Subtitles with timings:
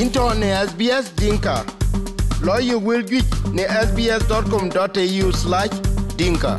[0.00, 1.64] into ne SBS Dinka.
[2.42, 5.70] Lawyer will get ne sbs.com.au slash
[6.16, 6.58] dinka.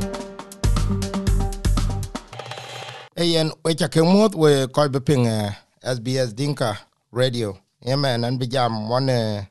[3.18, 5.52] Ayen wecha ke moth we koi be ping eh,
[5.84, 6.78] SBS Dinka
[7.12, 7.58] radio.
[7.86, 9.46] Yemen an bijam one eh,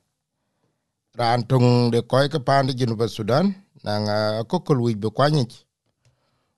[1.19, 3.55] rantung de koi ke pande Junuba Sudan
[3.85, 5.65] nang eh, uh, kokol wij be kwanyich.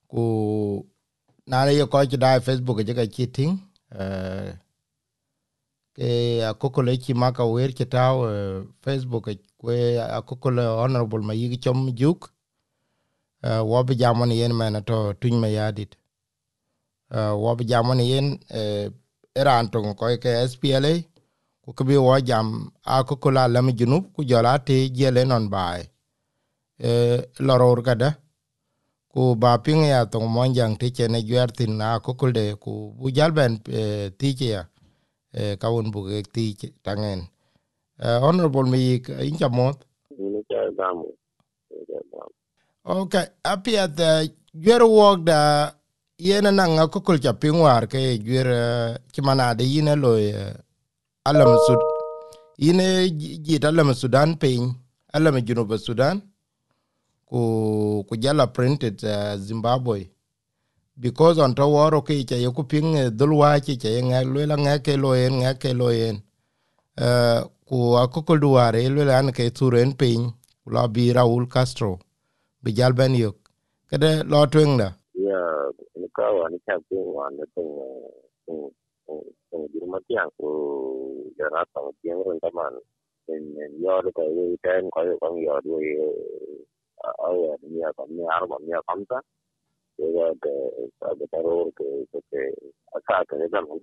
[0.09, 0.87] Ku
[1.47, 3.59] nana ye koi ki Facebook je ka chiting.
[3.91, 4.53] Uh,
[5.97, 9.77] ke akokole ci maka wer ke taw uh, Facebook ke
[10.19, 12.31] akokole honorable mayi chom juk
[13.71, 15.93] wo bi jamon yen mena to tuny me yadit.
[17.43, 18.39] Wo bi jamon yen
[19.37, 20.93] eran to ko ke SPLA
[21.65, 25.83] ku kebi wo jam akokola lam junub ku jola te jele non bai
[26.79, 26.93] e
[27.47, 28.11] loror kada
[29.13, 33.53] ku ba ping ya to monjang te chene gwertin na akokolde ku bu jalben
[34.19, 34.63] tiche ya.
[34.63, 34.67] eh,
[35.61, 37.29] ka won bu ke ti tangen.
[37.99, 39.81] Uh, honorable mi in jamot
[42.85, 45.73] okay apia the gwer wok da
[46.21, 48.49] yena na nga ko kul chaping war ke gwer
[49.13, 50.13] chimana de yina lo
[51.25, 51.81] alam sud
[52.61, 54.77] yine jit alam sudan pin
[55.17, 56.21] alam junuba sudan
[57.25, 59.01] ku ku jala printed
[59.41, 60.05] zimbabwe
[61.01, 64.79] because on to woro ke che yoku ping dulwa che che nga lwe la nga
[64.81, 66.17] ke lo en nga ke lo en
[67.01, 70.23] uh, ku akoko duare le an ke turen pin
[70.75, 71.99] la bi raul castro
[72.63, 73.37] bi jal ben yok
[73.91, 75.41] kede lo twen da ya
[75.97, 77.75] ni ka wa ni cha ku wa ne tung
[78.47, 78.73] tung
[79.51, 80.49] tung di ma tiang ku
[81.39, 82.75] ya ra tong tiang ron ta man
[83.29, 83.45] en
[83.85, 85.77] yo de ko yi ten ko yo ko yo du
[87.27, 89.19] a ya ni ya ko ni ar ma ni ya kam ta
[89.99, 90.35] llega
[91.01, 92.21] sabe terror que que
[93.29, 93.81] que le damos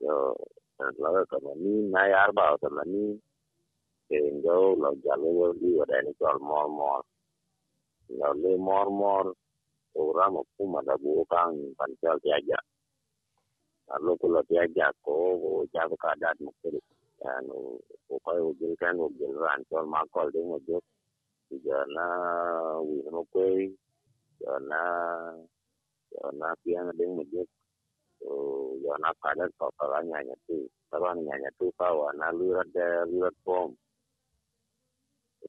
[0.00, 0.36] yo
[0.78, 3.20] la verdad como ni na ya arba o como ni
[4.08, 7.04] que yo lo ya lo digo de ni todo mor mor
[8.08, 9.34] lo le mor mor
[9.94, 12.38] o ramo kuma da bu kan pan chal ya.
[12.46, 12.58] Ya
[14.00, 16.70] lo ko lo ya ya ko o ya ka da mo ke
[17.26, 17.76] ano
[18.08, 20.80] o ko o gil kan o gil ran chol ma ko de mo jo
[21.50, 22.06] ya na
[24.40, 24.80] wi no ko na
[26.40, 27.48] na piang ding mo juk
[28.20, 28.30] so
[28.84, 30.56] yo na kada ko ka nya nya tu
[30.90, 31.66] ka nya nya tu
[32.38, 33.70] lu ra de lu ra pom.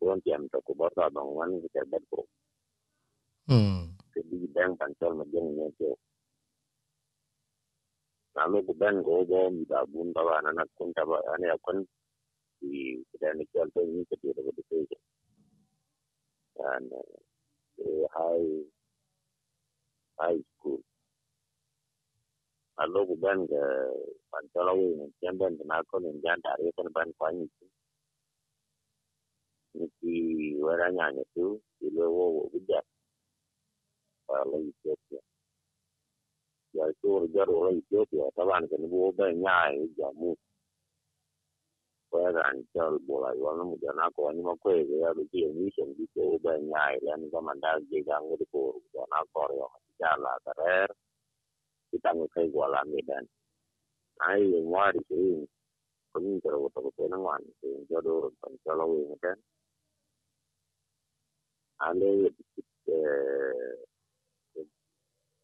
[0.01, 2.23] Ron tiam to ko ba dong wan ki ter bet ko
[3.49, 3.79] hmm.
[4.13, 5.91] Ke di dang pan chol mo jeng ne jo
[8.35, 11.17] na lo ko ben go go mi da bun ka wa na kun ta ba
[11.33, 11.79] ane ya kun
[12.61, 14.41] di da ni chol to ni ke di ro
[20.21, 20.79] high school.
[22.81, 23.63] A lo ku ben ga
[24.31, 27.29] pan chala wi ni chen ben na ko ni jan da re kan ban kwa
[27.37, 27.45] ni
[29.77, 30.13] ni ki
[30.65, 31.45] wa ra nya ni tu
[31.79, 32.81] ki lo wo wo bu ja
[34.27, 35.21] pa lo yi ke ya
[36.77, 39.55] ya tu ro ja ro yi ke ya ta ban kan wo ben nya
[42.11, 48.79] kwayakantsalbola yona mujana ako wanyuma kwezi yalukiye ngisho ngise ube nyayi lani kamandaji kanguri kuru
[48.83, 50.89] kujana koryo masijala karer
[51.91, 53.25] kitangu kai gwala midan
[54.27, 55.47] ai ngwari siin
[56.11, 59.39] kuning kero kota kota nangwan siin jodo pancalo wing kan
[61.87, 62.09] ale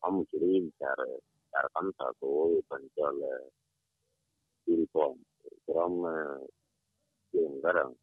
[0.07, 1.07] om kirim cara
[1.51, 2.27] cara kamsa ko
[2.69, 3.31] pancalo
[4.67, 5.15] Ilkom,
[5.65, 6.03] from
[7.63, 7.95] garang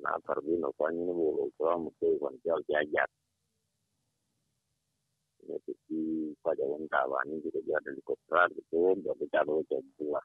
[0.00, 3.04] na parbino kwani ni bo from ko pan chal ja ja
[5.48, 5.74] ne ti
[6.42, 9.62] kwa ja wan ta wa ni ko ja de ko tra ko do ta do
[9.70, 10.20] te bua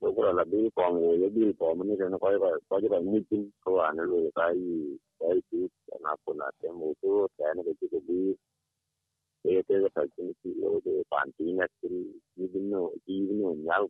[0.00, 3.20] ko la bil ko ngo ye bil ko mani ne ko ko ko ja ni
[3.30, 4.98] tin ko an lo ka yi
[5.28, 5.70] ai ti
[6.04, 8.20] na ko na te mo to ta ne ko ko bi
[9.44, 9.84] e te ni
[10.60, 10.80] lo
[12.36, 12.82] ni no
[13.40, 13.84] no nyal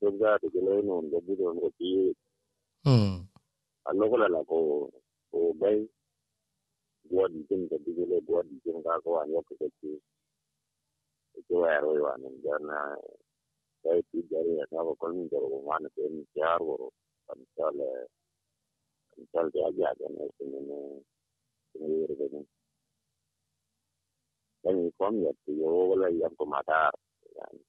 [0.00, 1.18] Dɔgɔda de in nɔ bɛ
[1.54, 2.14] mɔgɔtigi ye
[4.48, 4.56] ko
[5.32, 5.70] o bɛ
[7.10, 10.00] buwadijin da ko an yau kuka ce
[11.38, 12.96] ikiwa ya rewa nan jana
[13.84, 16.92] ya yi tijari ya saba kwalmin da rukun wani ta yi jihar wuro
[17.28, 17.84] a misali
[19.18, 20.78] misali da ya ji a gane su ne ne
[21.72, 22.46] su ne yi rigajin
[25.90, 26.92] wala yanku matar
[27.36, 27.60] yani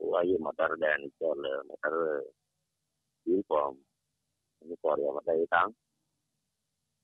[0.00, 1.94] අය මටර දෑන චල මටර
[3.26, 3.74] ඉල්පම්
[4.82, 5.70] කොරයා මට ඒතං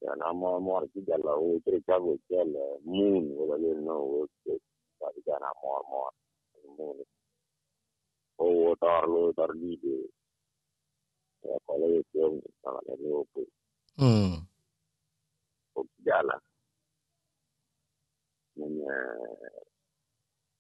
[0.02, 2.54] යනම මෝරකි ජල්ල ඕතර චග චල
[2.84, 3.88] මූන් වලගන්න
[5.00, 6.12] පරිගන මෝර් මෝර්
[6.76, 6.98] මූන
[8.38, 10.04] ඕටර්ලෝ තර්දීදේ
[11.66, 13.42] කොලේ යෝම් සමග යෝපු
[13.98, 14.32] හ්ම්
[15.76, 16.40] ඔක් ජාලා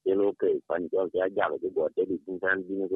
[0.08, 2.86] chế lô kể phần cho cái giả cái bộ chế đi sinh sản đi nó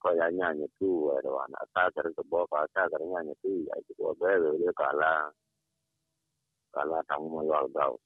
[0.00, 3.32] có giá tu rồi đó anh ta cái cái bộ phá ta cái nhà nhà
[3.42, 5.32] tu vậy cái bộ bé rồi cái cả là
[6.72, 7.98] cả là thằng mà vào đâu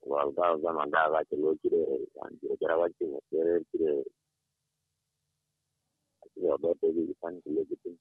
[0.00, 3.06] vào đâu ra mà đã ra chế lô chỉ để anh chỉ cái ra chỉ
[3.06, 3.40] một cái
[3.72, 4.02] chỉ để
[6.20, 7.94] cái bộ bé chế đi sinh cái lô chỉ tin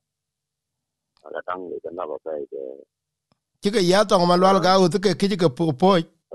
[1.23, 2.61] là thằng người ta nó vào cái cái
[3.61, 5.49] chỉ cái giá thằng mà vào cái ở cái cái cái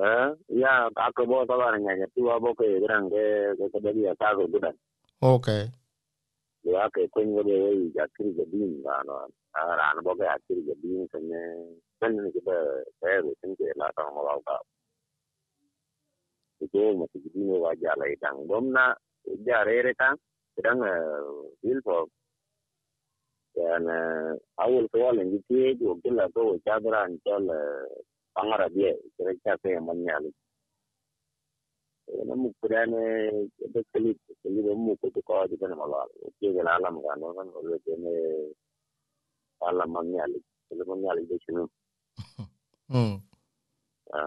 [0.00, 0.28] Eh?
[0.56, 4.32] ya ako bo ta ban nya tu abo ke gran ke ke ke dia ta
[4.32, 4.72] go gudan.
[5.20, 5.68] Okay
[6.64, 10.14] ya ke kun go de yi ya kiri de din ga no ara an bo
[10.16, 11.40] ke ya kiri de din ke ne
[12.00, 12.40] ken ni ke
[13.00, 14.56] ke ru ke la ta mo ba
[16.72, 18.16] ke mo ti di wa ja la i
[18.48, 18.94] bom na
[19.46, 20.16] ja re re ta
[20.64, 20.80] dang
[21.62, 22.08] bil eh, po.
[23.56, 23.96] Ya na
[24.60, 27.88] awul ko wa le ngi ti go ke la go ja dran ta eh,
[28.34, 30.30] pangara dia kira cha ke man nya li
[32.28, 33.02] na mu kura ne
[33.72, 34.10] de kali
[34.42, 36.06] kali de mu ko ko ji kana mala
[36.40, 38.14] ke ga la lam ga no kan o le ne
[39.66, 40.40] ala man nya li
[40.78, 41.64] le man nya li de chinu
[42.90, 43.16] mm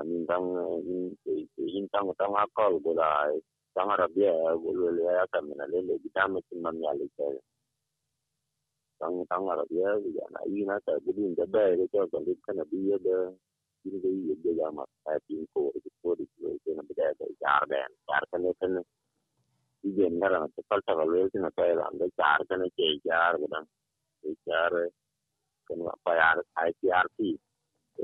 [0.09, 0.47] min tang
[1.77, 3.27] in tang tang akol go la
[3.75, 7.07] pangara dia go le ya ka mina le le kita me tin man nya li
[7.17, 7.27] ke
[8.99, 12.07] tang tang ara dia ya na i na ta bu din de be de ko
[12.11, 13.52] ko kana bi ya de ta ko da
[15.53, 16.15] ko da ko
[16.63, 18.73] ke na da da jar da jar kan ne kan
[19.87, 22.85] ije ndara na ta ta ga le na ta da da jar kan ne ke
[23.07, 23.59] jar da
[24.47, 24.73] jar
[25.67, 26.29] kan wa pa ya
[26.61, 27.29] ai ti ar ti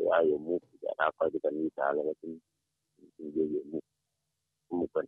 [0.08, 2.34] ya yo mu ya da pa da ni ta ga tin
[3.36, 3.80] je yo mu
[4.78, 5.08] mu kan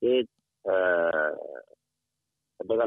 [0.00, 0.14] e
[0.72, 1.34] eh
[2.68, 2.86] daga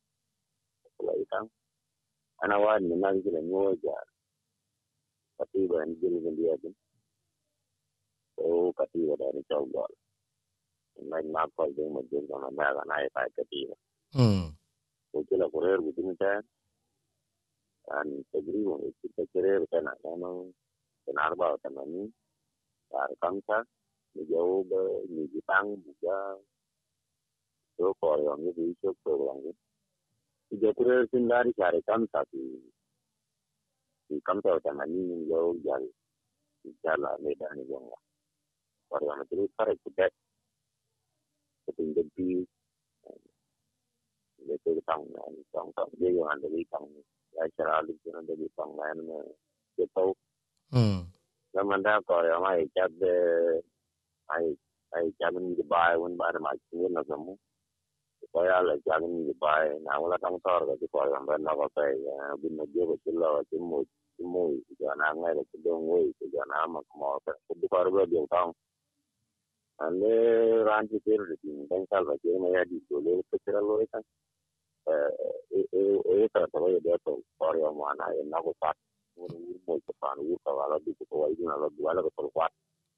[1.05, 1.49] ko itang
[2.43, 3.97] ana wa ni na ngi na nyo ja.
[5.37, 6.75] Ka ti ba ni jelo gendia din
[8.41, 9.93] o ka ti ba da ni chaw gol
[11.11, 13.75] nai ma ko de mo de na ma ga nai pa ka ti ba.
[14.15, 14.55] Mm
[15.15, 16.41] o ke la correr bu tin ta.
[17.97, 20.29] An tegri wo ki ta correr ta na na
[21.15, 22.03] na ba ta na ni.
[23.01, 23.59] Ar kam ta.
[24.15, 24.23] Ni
[24.71, 24.79] ba
[25.13, 26.17] ni ji tang bu ga
[27.77, 29.11] so ko yo ni bi so ko
[29.43, 29.51] ni
[30.51, 32.43] ki jo correr tin la ri kare kam ta ti
[34.07, 35.75] ki kam ta ta na ni ni jo ya
[36.83, 37.97] ya la me da ni jo nga
[38.89, 40.07] ko yo ni tri kare ku ta
[41.63, 42.27] ko tin de pi
[44.47, 45.07] để tôi tòng
[45.53, 46.89] tòng tòng với hoàn để đi tòng
[47.31, 49.15] lại cho nó đi cho nó đi tòng này nó
[49.75, 50.17] tiếp tục
[50.71, 51.01] mm
[51.53, 53.13] nó mình đã coi ở mai chắc de
[54.25, 54.55] ai
[54.89, 56.93] ai chắc mình đi bài vẫn bài mà chỉ nên
[58.33, 61.85] koyala changni bai na wala tang tor ga ko la ba na ko pe
[62.41, 63.83] bin na je ko chilla wa chimu
[64.17, 64.43] chimu
[64.79, 67.91] ga na ngai ko do ngoi ko ga na ma ko ko ko ko ro
[68.07, 68.51] ga tang
[69.83, 70.13] ale
[70.67, 73.37] ran ti ter de tin bang sal ba je ma ya di do le ko
[73.45, 73.99] chira lo ka
[74.87, 75.81] e e
[76.23, 78.77] e ta ta ye de to ko ro ma na ye na ko pat
[79.15, 82.01] ko ni mo ko pa ni ko wala di ko wa ni na lo wala
[82.05, 82.53] ko ko wat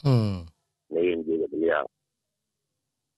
[0.06, 0.46] mm
[0.94, 1.80] ne yin je ga ya.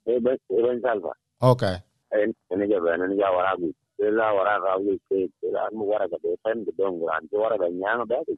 [0.06, 1.12] e ben ben salva.
[1.40, 1.76] Okay.
[2.12, 5.68] Eh, en en ya ben en ya wara go la wara ga yi ke la
[5.72, 7.68] mu wara de fen de don ante wara ga
[8.04, 8.34] ba de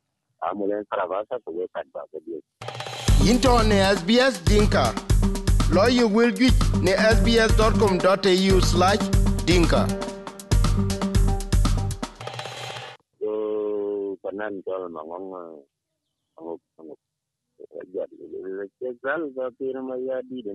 [0.51, 2.21] amulen karabasa ko we kan ba de
[3.31, 4.93] into ne sbs dinka.
[5.73, 6.31] Lawyer will
[6.83, 9.87] ne sbs.com.au/dinka
[14.43, 15.27] panan to ma ngong
[16.43, 17.01] ngok ngok
[17.95, 18.05] ya
[18.59, 20.51] le ke zal ga pir ma ya di ne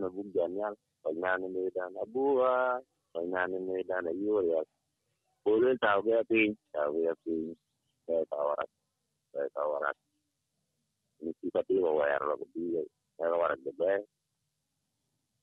[1.71, 2.81] da na buwa
[3.15, 4.59] panan ne da na yoria
[5.43, 7.55] ko le ta ga pi ta ga pi
[8.07, 8.65] wara
[9.55, 9.91] ta wara
[11.23, 13.91] ni si ka ti wa ya ro bi ya wara de be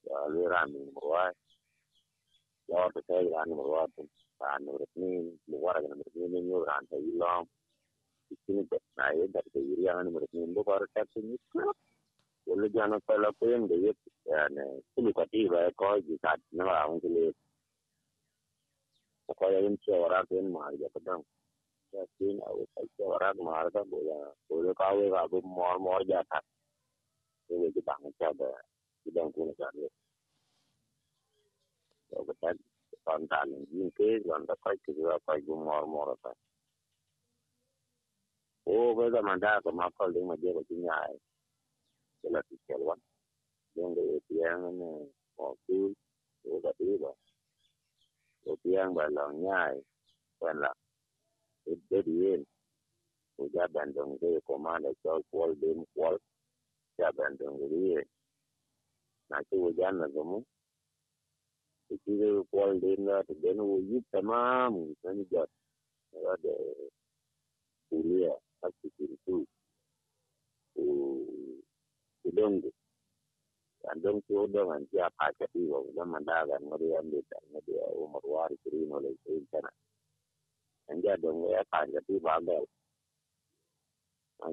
[0.05, 1.33] ya le ran ni mo wa
[2.69, 3.89] ya ta ta ran ni mo wa
[4.39, 6.05] ta no ni mo wara ga ni
[8.31, 10.63] ni ni ran ta ilom sini na ye dar ke yiri yang ni ni bo
[10.65, 11.39] par ta ni
[12.47, 16.37] wala jana pala ko yen de yet yani kulu ka ti ba ko ji ta
[16.53, 17.33] na ba un le
[19.39, 21.23] ko ya yin ce wara ken ma ya ta dan
[21.93, 25.09] ya tin a ko ce wara ma ta bo ya ko le ka we
[38.65, 41.17] ko ga zaman da ka ma kawai ma je ko tinya ai
[42.23, 42.97] da la ti kelwa
[43.77, 44.89] don da ya tiya ne
[45.37, 45.93] ko ku
[46.43, 47.11] ko da ti ba
[48.45, 49.77] ko tiya ba la nyai
[50.41, 50.71] ban la
[51.65, 52.43] de di yen
[53.37, 56.17] ko ja ban don de ko ma da ko ko de mu ko
[56.99, 58.05] ja ban don de yen
[59.29, 60.41] na ci wo jan na gumu
[61.89, 65.51] ti ti ko ko de na ti de no yi tamam ni ni jot
[66.13, 66.37] da
[68.65, 68.89] haki
[69.27, 69.37] tu
[70.77, 70.85] u
[72.29, 72.71] udongo
[73.93, 77.21] andong tu udong an tia pa cha ti wo da manda ga ngori an de
[77.31, 79.71] ta ngori o marwari kri no le tin kana
[81.05, 81.15] ja
[81.55, 82.59] ya pa cha ti ba ga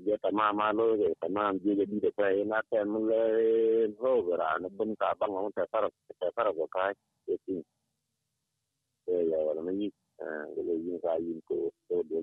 [0.05, 0.29] ja ta
[0.79, 3.21] lo ge ta ma ji ge di de pa na ta mu le
[4.01, 5.85] ho ga ra na bun ka bang on ta far
[6.19, 6.65] ta far ko
[9.07, 9.61] wala
[11.47, 12.15] ko de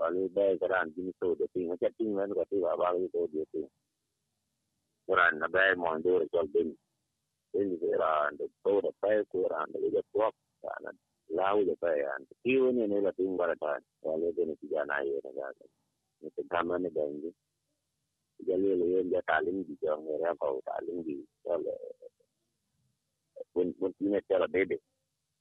[0.00, 2.72] wala ba ga ran ji to de ti ma cha ti ngan ko ti ba
[2.80, 3.62] ba to de ti
[5.18, 6.70] ran na bai mo ndo ro jol bin
[7.52, 10.18] bin ze ran de to da pai ko ran de ge to
[10.64, 10.96] ran
[11.38, 14.42] la u de pai an ti u ne la tin ba ta wa le de
[14.46, 15.30] ne ti ja na ye na
[16.20, 16.28] ne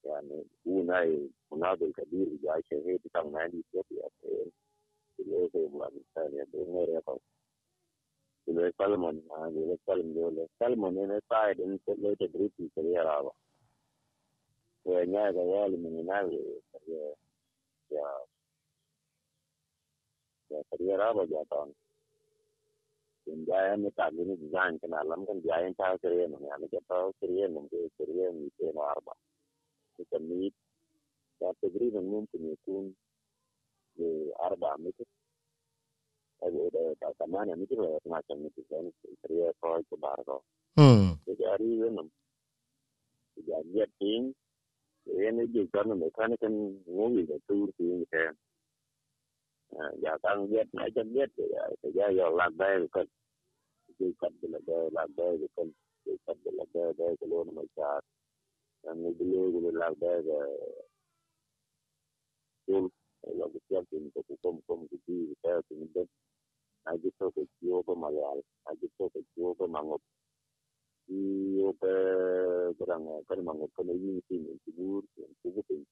[0.05, 4.51] يعني يكون هاي مناظر كبيرة جاي شهير بتاع نادي سيتي أتين
[5.19, 7.17] اللي هو مع الثانية بينه ريقو
[8.47, 13.31] اللي سلمون يعني اللي سلم دولة سلمون هنا ساعد إن اللي تدريب في كبير هذا
[14.85, 16.21] وإنها غيال من هنا
[17.91, 18.15] يا
[20.51, 21.73] يا كبير هذا جاتان
[23.29, 26.79] in jayen ni tabini design kana lam kan jayen ta kare mun ya ne ta
[27.21, 29.13] kare mun ke kare mun ke na arba
[29.99, 30.51] بكميه
[31.41, 32.95] يعني تقريبا ممكن يكون
[34.39, 35.05] أربعة متر.
[36.43, 40.41] أو 8 متر ولا 12 متر لأن السرية طويلة بعرضها.
[41.27, 42.09] تقريبا
[43.47, 44.33] يعني يبين
[45.07, 46.47] آه، يعني, يعني يجي كان ميكانيكا
[46.87, 48.35] موي بتور في مكان
[50.03, 51.31] يا كان يد ما جد يد
[51.95, 53.07] يا يا لا باي كل
[53.89, 54.51] يجي كبل
[54.93, 55.71] لا باي كل
[56.07, 58.01] يجي كبل لا باي كل لون ما يصير
[58.85, 60.39] nama yang ni dulu dulu lag bay ke
[62.67, 62.85] tul
[63.23, 66.07] kalau kita tin ke hukum hukum kita kita tin ben
[66.89, 68.39] aja tu ke jiwa ke malayal
[68.71, 70.01] aja tu ke jiwa ke mangop
[71.81, 71.93] pe
[72.79, 75.83] kadang kan mang ko na yin tin sigur yang kubu tin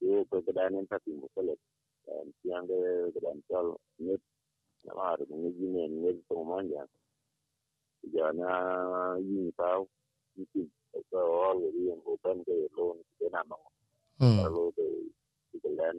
[0.00, 1.56] yo pe kadang en tapi mo kale
[2.08, 4.22] en tiang de kadang chal net
[4.84, 6.84] na mar ni yin en net to manja
[10.36, 11.18] na yin tao yin ko
[11.48, 13.64] all yin ko pen ke lo ke na mang
[14.54, 14.86] lo de
[15.62, 15.96] ke len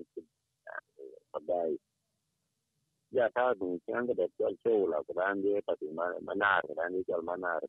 [1.31, 1.75] padai
[3.11, 3.51] ya ta
[5.95, 6.63] manar
[7.27, 7.61] manar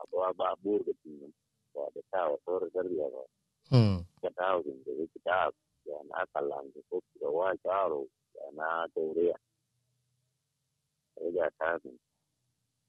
[0.00, 0.56] aba
[2.44, 2.62] tor
[2.92, 3.22] ya ba.
[4.20, 4.28] Ka
[4.64, 4.78] din
[5.88, 8.04] ya na kalan ko ko wa taro
[8.36, 8.68] ya na.
[11.32, 11.78] Ya ta.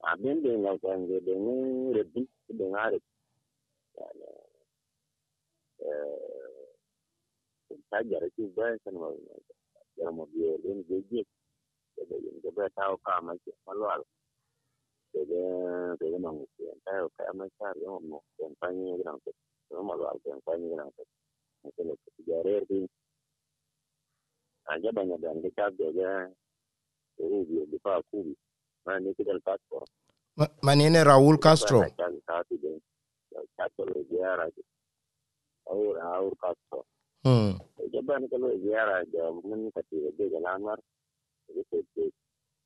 [0.04, 3.00] Abin da la kan ge de ni re bi de ngare.
[3.98, 4.28] Ya na
[5.86, 6.70] eh
[7.90, 9.10] ta jara ki ba san ma.
[9.98, 11.24] Ya mo biyo den ge ge.
[11.98, 12.04] De
[12.44, 14.02] de ba tawo ka ma ki malwal.
[15.14, 15.42] kege
[16.00, 18.20] kege nong kien ta o ka ma sa yo mo
[21.64, 22.82] ne ke le ke ya re ri
[24.72, 26.12] a ja ba nya dan ke ta de ga
[27.20, 27.40] ru
[27.72, 27.78] bi
[28.86, 29.90] mani kidel passport
[30.64, 31.82] manine Raul Castro
[35.70, 36.86] Raul Castro
[37.26, 37.52] hmm
[37.94, 40.80] jaban ko lo ziara ja mun ka ti de galamar
[41.56, 42.06] de ko de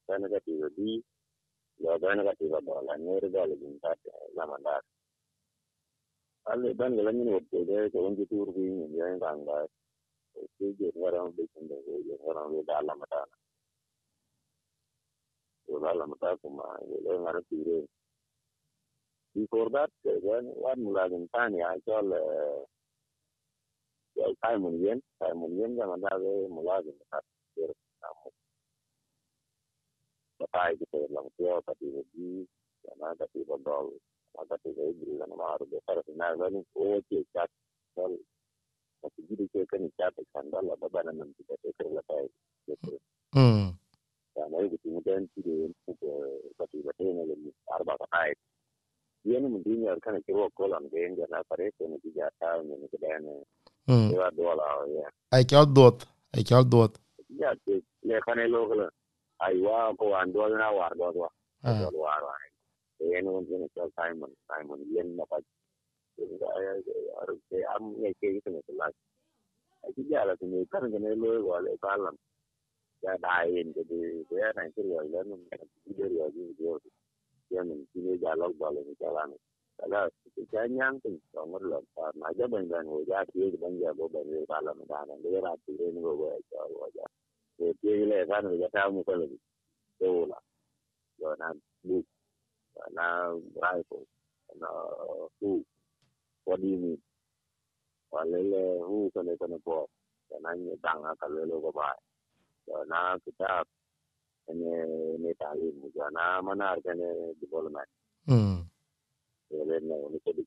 [0.07, 1.03] kana ka ti di
[1.83, 3.91] ya bana ka ti ba dola ne ri dola din ta
[4.37, 4.81] la mandar
[6.51, 9.67] alle ban la min wo de ko on ji tur bi ni ya nganga
[10.57, 11.77] ti je waram de ko de
[12.25, 13.35] waram de ala matana
[15.69, 16.65] mata ko da la mata kuma
[17.05, 17.87] le ngara tire
[19.35, 22.09] before that then one mulazim tani ya jol
[24.15, 27.19] ya Simon Yen Simon Yen ga manda be mulazim ta
[27.55, 27.71] kir
[28.01, 28.31] namu
[30.39, 32.47] batai ke lang tio ta di di
[32.99, 33.93] na ta di bodol
[34.49, 37.49] ta di di na maru be tar na ga ni o ke chat
[37.95, 38.17] dol
[39.01, 42.03] Kasi jadi ke kan chat sandal la baba na nan kita ke la
[44.49, 46.07] nayokuthi umuntu ayempilo yemfundo
[46.57, 47.21] basibasene
[47.75, 48.35] arbabahayi
[49.25, 53.45] yena mundini arikana kirwa kola ngenge na parese ni kija tawe ni kidane
[54.13, 56.93] ewa dola ya ai kya dot ai kya dot
[57.39, 58.91] ya te le kane lokala
[59.39, 61.27] ai wa ko ando na war do do
[61.91, 62.35] do wa
[62.99, 65.37] yena mundini kya simon simon yen na pa
[67.21, 68.91] ar ke am ne ke yitu kala
[69.83, 72.15] ai kija la ne kan ne lo wa le kalam
[72.99, 74.99] ya dain jadi dia nanti ya
[75.87, 76.73] video ya video
[77.47, 79.31] dia mungkin dia jalok balik jalan
[79.79, 85.39] kalau kita nyangkut nomor lompat aja banyak wajah dia banyak beban di dalam dan dia
[85.39, 87.07] rapi ini gue wajah
[87.59, 88.43] dia ile kan
[88.75, 89.39] tahu muka lagi
[89.99, 90.43] itu lah
[91.19, 92.03] jangan buk
[92.95, 94.07] na rifle
[94.59, 94.69] na
[95.39, 95.59] hu
[96.47, 96.93] body ni
[98.11, 99.87] walele hu kana kana po
[100.31, 101.91] kana ni tanga kalelo ko ba
[102.87, 103.63] na kita
[104.53, 104.71] ne
[105.19, 107.89] ne talim jana manar kene development.
[108.27, 108.65] Mm
[109.51, 110.43] ele ne ne kedi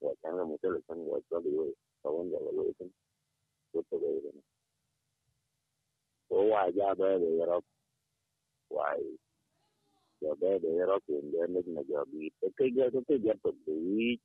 [0.00, 1.66] wa kanga mutel kan wa tsabi wa
[2.02, 2.90] tawon da walo kan
[3.72, 4.42] ko to ga ne
[6.28, 7.62] ko wa ja ba yaro
[8.70, 8.90] wa
[10.22, 12.30] ya ba ko ne na ja bi.
[12.40, 14.18] Te ke ga to ke ja to bi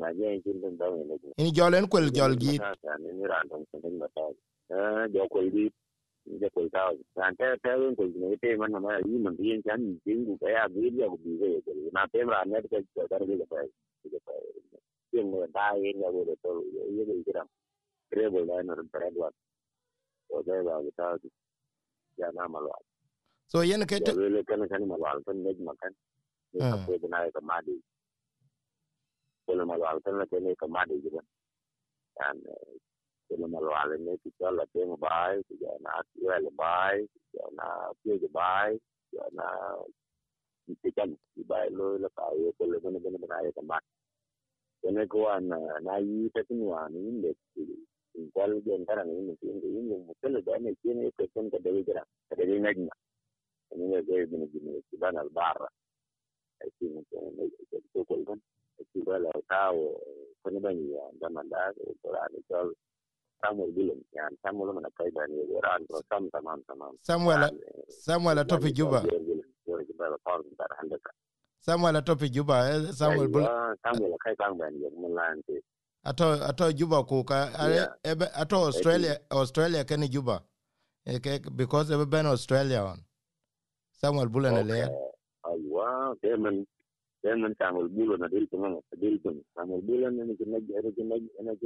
[0.00, 3.66] na ja in tin da ne ini jolen kwel jol gi ne ni ran tong
[3.98, 4.24] ma ta
[4.70, 5.66] eh jo ko di
[6.40, 6.82] ja ko ta
[7.18, 10.34] ran te te wen ko ne te man ma yi man yin chan tin ku
[10.46, 13.46] ya bi ya ku bi ve ko na te ran ne ke ta ga ga
[13.50, 13.58] pa
[14.12, 14.32] ga pa
[15.12, 16.50] yin ne da yin ya go to
[16.96, 17.42] ye ga gira
[18.10, 19.30] kre bo da no re wa
[20.28, 21.06] ko da ba ga ta
[22.20, 22.72] ya na ma lo
[23.50, 25.92] so yen ke ya le kan kan ma lo kan ne ma kan
[26.52, 26.84] ne ka Ah.
[26.86, 27.74] ko da na ka ma di
[29.46, 29.86] ko le ma lo
[33.30, 33.70] kan ne ke ne ka ma di gira and ko le ma lo
[34.06, 37.20] ne ki ta la te ma bai ki ja na ki wa le bai ki
[37.38, 37.66] ja na
[38.02, 38.70] ki ja bai
[39.14, 39.46] ja na
[40.82, 43.52] ki kan ki bai lo la ka ye ko le ne ne ne na ye
[43.52, 43.78] ka ma
[44.92, 45.48] ne ko an
[45.86, 47.62] na yi ta tin wa ni ne ki
[48.34, 51.24] kwal gen tara ni ni ni ni ni mo tele da ne ki ne ko
[51.34, 52.70] kan ka da gira ka da ne na
[53.76, 54.60] ni ne ga ni ni.
[54.64, 55.68] Ni ki ban al barra
[56.62, 57.00] ai ki mo
[57.36, 57.44] ne
[57.92, 58.40] ko ko kan?
[58.92, 59.84] Ki ba la ta o
[60.42, 62.72] ko ne ba ni ya da man da ko ra ni ko
[63.42, 66.96] Samuel Bilim yani Samuel mana kaida ni ran ko sam tamam tamam.
[67.02, 67.50] Samuel
[67.88, 69.02] samuel atopi juba.
[71.60, 73.42] Samuel atopi juba eh, samuel bul
[73.82, 74.72] Samuel kai kang ban
[75.46, 75.60] ti
[76.04, 77.48] ato ato juba ku ka
[78.04, 80.42] ebe ato australia australia kene juba.
[81.06, 81.18] Eh,
[81.56, 82.98] because ebe ben australia on.
[83.92, 84.88] Samuel bulen le
[85.44, 86.66] aywa temen
[87.24, 91.56] دايما تعمل bulan وانا ديلت منك ديلت منك تعمل بول انا كنجي انا كنجي انا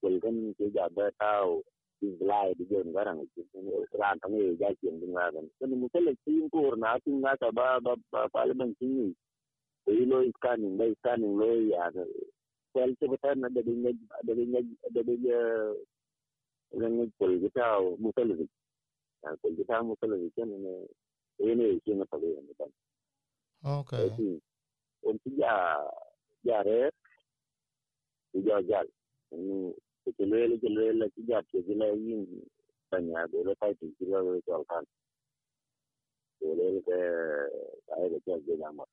[0.00, 1.62] كولغن كيجا باتا و
[2.02, 3.20] izlai di jon garang
[4.00, 7.80] ran tangi ja kien din ngaran kan musal tin ko na tin na ta ba
[7.80, 7.96] ba
[8.34, 9.16] paliban tin
[9.88, 10.84] ni lo iskanin ba
[11.40, 11.88] lo ya
[12.72, 15.24] kwal ce ba na da ada da ada da din
[16.80, 17.64] ran ko gita
[18.04, 18.48] musal din
[19.40, 20.72] ko gita musal din ne
[21.40, 22.70] ne ne shi na fare ne ban
[23.80, 24.36] okay
[25.16, 25.52] dan tiga
[26.44, 26.92] jare
[28.36, 28.86] tiga jal
[29.32, 29.72] ini
[30.12, 32.44] kelele kelele tiga kelele ini
[32.92, 34.84] tanya dulu saya tiga dulu soal kan
[36.36, 37.00] kelele ke
[37.88, 38.84] saya ke tiga nama.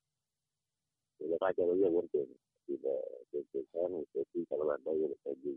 [1.20, 2.24] Kelele kaca dulu wortel
[2.64, 5.54] tidak tidak kan itu kalau ada yang lagi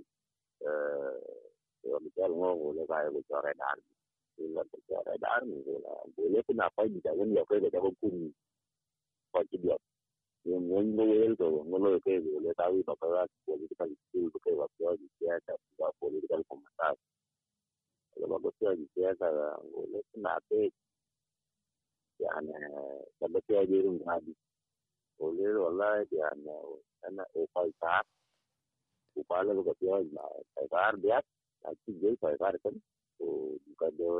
[1.80, 3.80] kalau kita ngomong boleh saya bicara dan
[4.36, 5.48] bila bicara dan
[6.12, 6.44] boleh.
[6.44, 8.36] Kenapa tidak kan ya kita dapat kunci
[9.32, 9.44] kau
[10.48, 17.02] Uongozi wetu uongolote kuleta wito kwa political skill kwa watu wa kisiasa kwa political combatants.
[18.14, 20.72] Kwa watu wa kisiasa ngoleta na pe
[22.20, 22.54] yani
[23.20, 24.36] sababu ya jiru ngadi.
[25.20, 26.50] Ole wallahi yani
[27.02, 28.04] ana ufaita
[29.16, 30.22] upala kwa kwa na
[30.70, 31.22] tar dia
[31.64, 32.82] aki je tar kan
[33.20, 34.20] तो उनका जो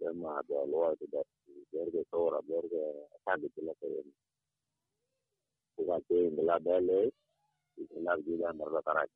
[0.00, 1.24] jamaah ada luar tidak
[1.72, 2.84] berge sora berge
[3.40, 4.14] di sini saya ini
[5.76, 6.62] bukan sih nggak
[8.00, 9.10] lagi lah merasa karat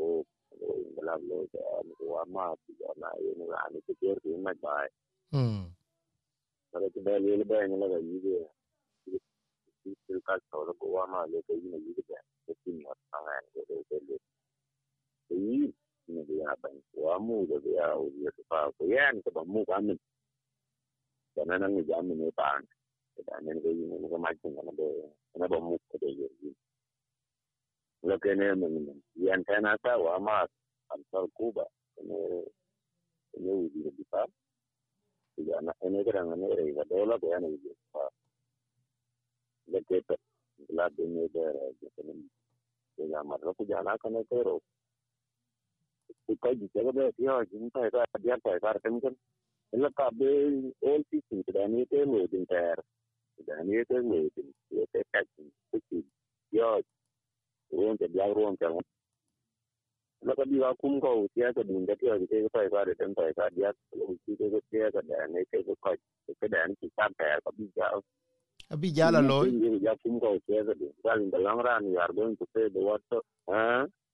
[0.00, 0.22] oh
[0.96, 4.88] nggak lo jangan kuama tidak ini lah ini pikir macam apa
[6.68, 8.44] kalau tidak dale lebih ini lah gaji dia
[9.08, 14.16] ini silkat sora kuama lebih ini gaji dia ke sini orang kan kalau dale
[15.32, 15.68] ini
[16.08, 19.98] no veía bankuamu da veía uriya tupa kuyan ka bamu kamin
[21.36, 22.64] dana nan ni jamu ne pa an
[23.26, 24.86] da nan ga yin ne ga makin na da
[25.38, 26.26] na bamu ka da yi
[28.02, 30.46] lake ne mun nan yan ta na ta wa ma
[30.92, 31.64] an sar kuba
[32.02, 32.16] ne
[33.42, 34.24] ne uri di tupa
[35.36, 38.08] ya na ne ga nan ne re ga dola ko ya ne ji pa
[39.72, 40.14] lake ta
[40.72, 41.44] la de ne da
[41.80, 42.30] ga nan
[43.12, 44.24] ya ma ra ku jana ka ne
[46.26, 47.90] because Jagabati or Jinta,
[48.22, 48.80] they are Tiger
[49.72, 52.76] Look, they all teaching to the Anita Loading there.
[53.46, 54.30] The Anita Loading,
[54.70, 56.04] the attacking, pushing,
[56.50, 56.84] yours.
[57.70, 58.56] Won't a black room.
[60.24, 63.74] Look at the Akumko, theatre being that you are the Tiger Tiger, the Tiger, the
[64.26, 68.02] Tiger, the Tiger, the Anita, the Coach, the Sedan, the Tiger, the Big Girl.
[68.70, 69.48] A big yellow lawyer.
[69.48, 69.80] In
[71.30, 73.22] the long run, you are going to pay the water.
[73.48, 73.86] Huh?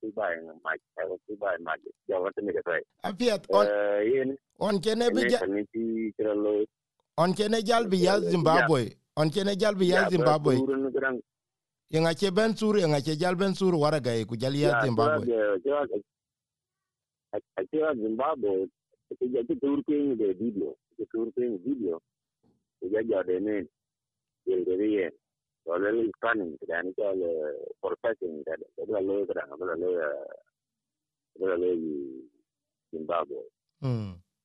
[0.00, 2.78] Cuba yang mak kalau Cuba mak jawab tu mereka tu.
[3.02, 3.66] Apiat ah, eh, on
[4.06, 4.22] iya
[4.60, 5.38] on kene bija.
[7.16, 8.82] On kene jal bija iya, iya, Zimbabwe.
[9.16, 10.54] On kene jal bija Zimbabwe.
[11.90, 15.26] Yang aje ya ben sur yang ache jal ben sur waraga ku jal ya Zimbabwe.
[17.34, 18.66] Aje Zimbabwe.
[19.10, 20.74] Kita jadi tur kini video.
[20.94, 22.00] Kita tur kini video.
[22.80, 23.58] Kita jadi ni.
[24.46, 25.06] Jadi ni.
[25.66, 27.28] వాళ్ళు వెళ్ళి స్పందించడానికి వాళ్ళు
[27.82, 29.90] ప్రోత్సహించారు ఎదురలో ఇక్కడ అమరలో
[31.36, 31.94] ఎదురలో ఈ
[32.92, 33.42] జింబాబే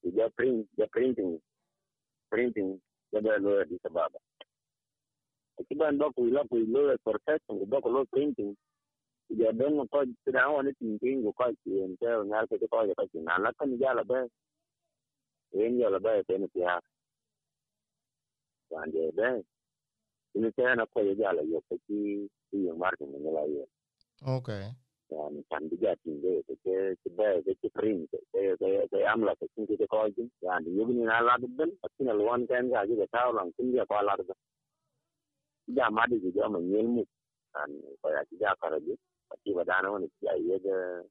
[0.04, 1.38] ఇదే ప్రింట్ ద ప్రింటింగ్
[2.32, 2.76] ప్రింటింగ్
[3.14, 4.20] ఎదురలో Addis Ababa
[5.58, 6.44] akiba ndoko ya
[7.04, 8.56] perfection ndoko lo printing.
[9.30, 11.32] Ya beno ko tira wani tinting ko
[11.64, 14.20] ki ente nyal ke ko ya ki na la kan ya la ba
[15.54, 16.80] en ya la ba ya ni ya
[18.72, 19.30] wan ba.
[20.36, 23.68] Initially nakoye jalayo peki iyo margin ngalayo.
[24.22, 24.70] Okay.
[25.10, 28.10] Yani kan bija tinde ke kibe ke print.
[28.32, 30.70] Ke ke ke amla ke kinki ke koji yani
[31.02, 34.36] na ladben atina lwan kan ga ji ta lan kin ya kwa ladben.
[35.68, 37.06] Ja madi ji ja man yelmu
[37.54, 38.98] kan ko ya ji ja karaje
[39.34, 41.04] ati badana wani ya ye ga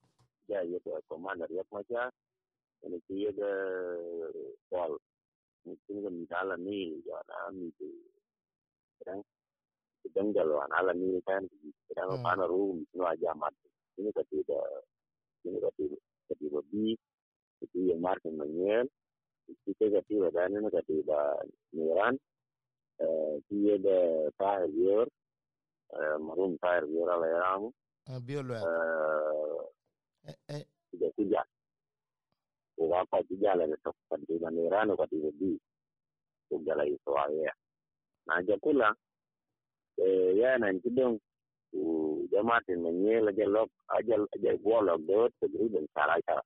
[0.48, 1.34] ya ye ga ya kuma
[1.90, 2.10] ja
[2.86, 3.50] ne ki ye ga
[4.70, 4.98] ball
[5.66, 5.74] ni
[6.28, 7.48] na
[9.02, 9.20] kadang
[10.02, 11.44] sedang wan alam ini kan
[11.90, 12.24] kirang hmm.
[12.24, 14.66] pana room no aja mati ini kati udah
[15.44, 15.84] ini kati
[16.30, 16.94] kati lebih
[17.60, 18.86] kati yang marken manyen
[19.64, 21.36] kiti kati badan ini kati da
[21.74, 22.14] niran
[23.50, 23.98] kiye eh, da
[24.38, 25.06] tahir bior
[25.94, 27.68] eh, marum tahir bior ala yamu
[28.08, 28.60] eh, bior ya?
[30.28, 30.62] eh eh
[30.94, 31.46] tidak
[32.78, 35.58] uga apa tidak la ne tok kati da niran kati babi
[36.48, 36.84] kuja la
[38.28, 38.88] najokula
[40.40, 41.16] ya na ntidong
[41.72, 41.82] u
[42.32, 46.42] jamaatin manyela jalok ajal ajal golok dot tegriben saraka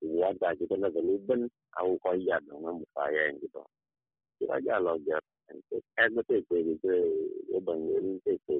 [0.00, 1.48] ya da kita na galiben
[1.80, 3.62] au ko ya no ngam saya yang gitu
[4.40, 5.20] kira jalo ja
[5.96, 6.90] ekmete ke gitu
[7.52, 8.56] ya bang ini ke ke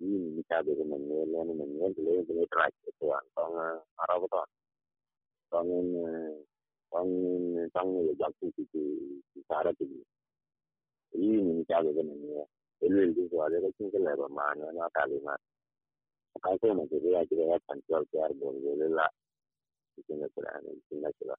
[0.00, 2.44] ini kita ada manyela ni manyela le ni
[2.88, 3.56] itu an tong
[4.04, 4.40] arab to
[5.50, 5.88] tongin
[6.92, 8.46] tongin tongin ya jakti
[11.14, 12.46] အရေးယူမှုကြားခဲ့တဲ့အနေနဲ့
[12.78, 15.34] ဒီလိုလူစွာလည်းချင်းကလည်းပမာဏနာတာလေးမှာ
[16.36, 19.06] အခါကျမှဒီရကျတဲ့ဆန်ကျော်ကြားဘုံလေးလာ
[19.92, 21.30] ဒီကိစ္စကလည်းဒီကိစ္စက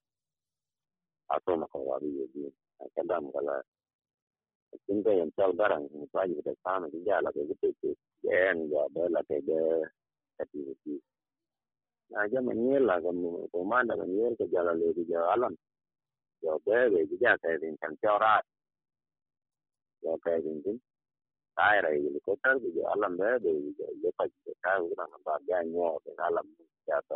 [1.32, 2.24] အဆုံးမခေါ်ပါဘူးဒီ
[2.96, 3.64] ကတမ်းကလည်း
[4.88, 5.42] inda yanzu
[20.18, 20.74] ಉಪಯೋಗಿಸಿ
[21.58, 23.88] ತಾಯರೈದು ಕೊಟ್ಟಿಗೆ ಅಲ್ಲಂದೆ ದೇವಿಗೆ
[25.14, 25.86] ನಮ್ಮ ಅಧ್ಯಾಯ
[26.22, 26.48] ಕಾಲಂ
[26.90, 27.12] ಜಾತ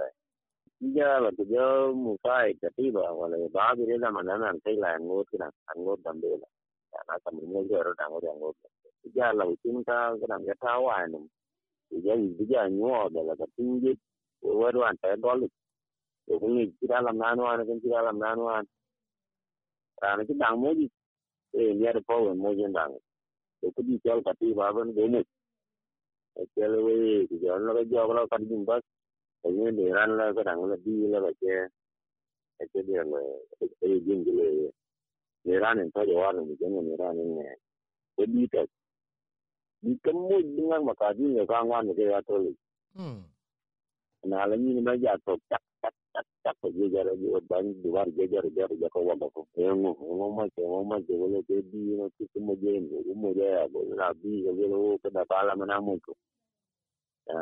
[0.97, 1.65] giờ là từ giờ
[2.03, 4.75] mù sai cái tí bà và lại ba cái đấy là mà nó làm cái
[4.85, 6.37] là ngô cái nào ăn ngô đầm đấy
[6.93, 8.53] là nó tầm ngô giờ rồi đang ngô đang ngô
[9.03, 11.19] bây giờ là chúng ta cái làm cái tháo hoài nè
[11.91, 14.01] bây giờ bây giờ ngô để là cái tinh dịch
[14.41, 15.53] của vợ đoàn trẻ đó lực
[16.27, 18.39] để cũng như chúng ta làm nan hoan cũng chúng làm nan
[20.09, 20.75] à cái đang mới
[21.53, 22.95] e nyar pawen mo jendang
[23.63, 25.25] e kudi chal kati baban dene
[26.41, 28.83] e chal we ki jal na jog la kan jim bas
[29.45, 31.69] e ne de ran la ka dang la bi la ba che.
[32.61, 33.21] E che de la
[33.81, 34.47] e jim de le
[35.45, 37.59] ne ran en pa jawar ni jen ne ran en ne
[38.17, 38.65] e bi ta
[39.83, 42.53] bi kam mo dingang ma ka ji ne ka ngwan ne ke ya to li
[44.29, 45.59] na la ni ma ja to ta
[46.41, 47.27] tak tak tak ko je jara di
[47.91, 51.39] war je jara jara ja ko ko e ngo ma ke ngo ma ke wala
[51.49, 54.51] ke di no ki ko mo je ngo mo je ya bo na bi ko
[54.57, 56.13] je lo ko da pala mana mo ko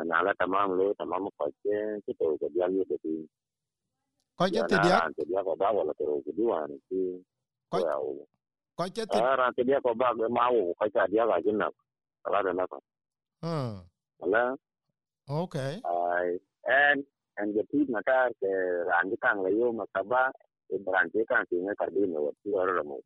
[0.05, 3.23] na la tamam lo tamam ko ke ke to ko dia ni de ti
[4.37, 4.99] ko je te dia?
[5.15, 6.99] te dia ko ba wala to ko di wa ni ti
[7.71, 8.27] Ko- ko
[8.75, 11.71] ko je te ara te dia ko ba ma wo ko ta dia ga jinna
[12.23, 12.77] kala da na ko
[13.47, 13.75] hmm.
[14.19, 14.43] Ala
[15.31, 15.79] okay.
[15.87, 16.35] Ai
[16.67, 16.99] en
[17.41, 18.51] en ge ti na ta ke
[18.89, 20.23] ran ji kang le yo ma ka ba
[20.73, 22.97] e ran ji kang ti ne ka di no ti ro ro mo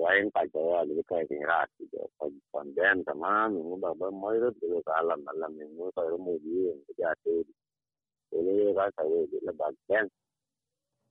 [0.00, 3.14] wa en ka jo ya le ka ti ra ti jo ko kon den ta
[3.22, 6.02] ma mi mo ba ba mo ro de ka la na la mi mo ka
[6.10, 7.32] ro mo di en ja te
[8.30, 10.06] ko le ga ka we le ba den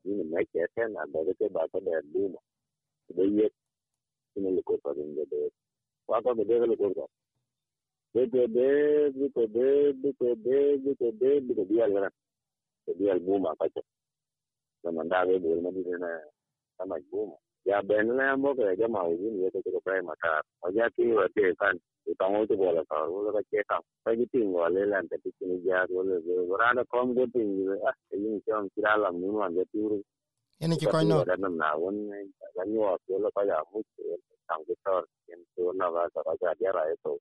[0.05, 2.41] ni me ke te na ba ke ba ko de du mo
[3.17, 3.47] de ye
[4.43, 5.41] ni le ko pa de de
[6.09, 6.93] wa ko de le ko
[12.85, 13.81] jadi album apa aja
[14.91, 16.11] mandaba de una na,
[16.77, 20.41] sama gumu ya benle ambo ke ya mau ini ya ke prai mata.
[20.61, 21.73] Oja ki wate kan
[22.05, 26.21] utango to bola boleh tahu, ka ke ka pagi tinggal wale tapi kini ja ulo
[26.21, 27.73] de berada kom go tinggal.
[27.89, 29.97] ah ini chom kirala munu an ya tiru
[30.61, 32.21] ini ki kau Ada nam na won ya
[32.69, 32.77] ni.
[32.77, 33.81] Wa ulo ka ya mu
[34.45, 35.01] tang tor
[35.33, 37.17] en to nama va ka dia lah itu.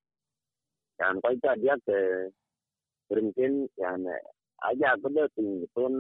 [1.01, 1.99] Yang kau koi dia ke
[3.09, 4.05] mungkin yang
[4.71, 5.95] aja kuda ting ton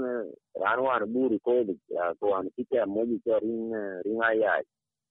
[0.56, 1.80] ranwar buri ko dik
[2.20, 3.72] ko an kita mo ji ring
[4.04, 4.62] ring aya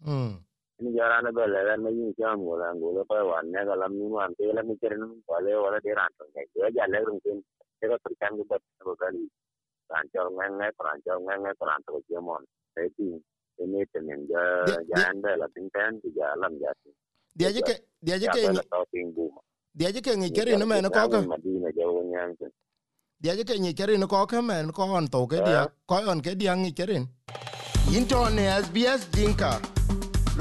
[0.05, 0.33] mm
[0.83, 3.75] ni jara na bela ran ma yin jam ko lan ko pa wan ne ga
[3.77, 6.85] lam ni wan te lam ni keren wale wala de ran to ngai ya ja
[6.91, 7.39] le rung tin
[7.79, 9.23] te ko tri kan ba ko ga ni
[9.91, 12.43] ran jo ngai ngai ran jo ngai ngai ran to je mon
[12.75, 13.07] te ti
[13.55, 14.41] te ne te men ga
[14.89, 16.89] ja an bela tin tan ti ja lam ja ti
[17.37, 18.41] dia je ke dia je ke
[19.79, 20.11] dia je ke?
[20.19, 21.19] ngi keren no me no ko ko
[23.23, 25.95] dia je ke ni keri no ko ko men ko on to ke dia ko
[26.11, 26.99] on ke dia ni keri
[27.95, 29.63] into ne sbs dinka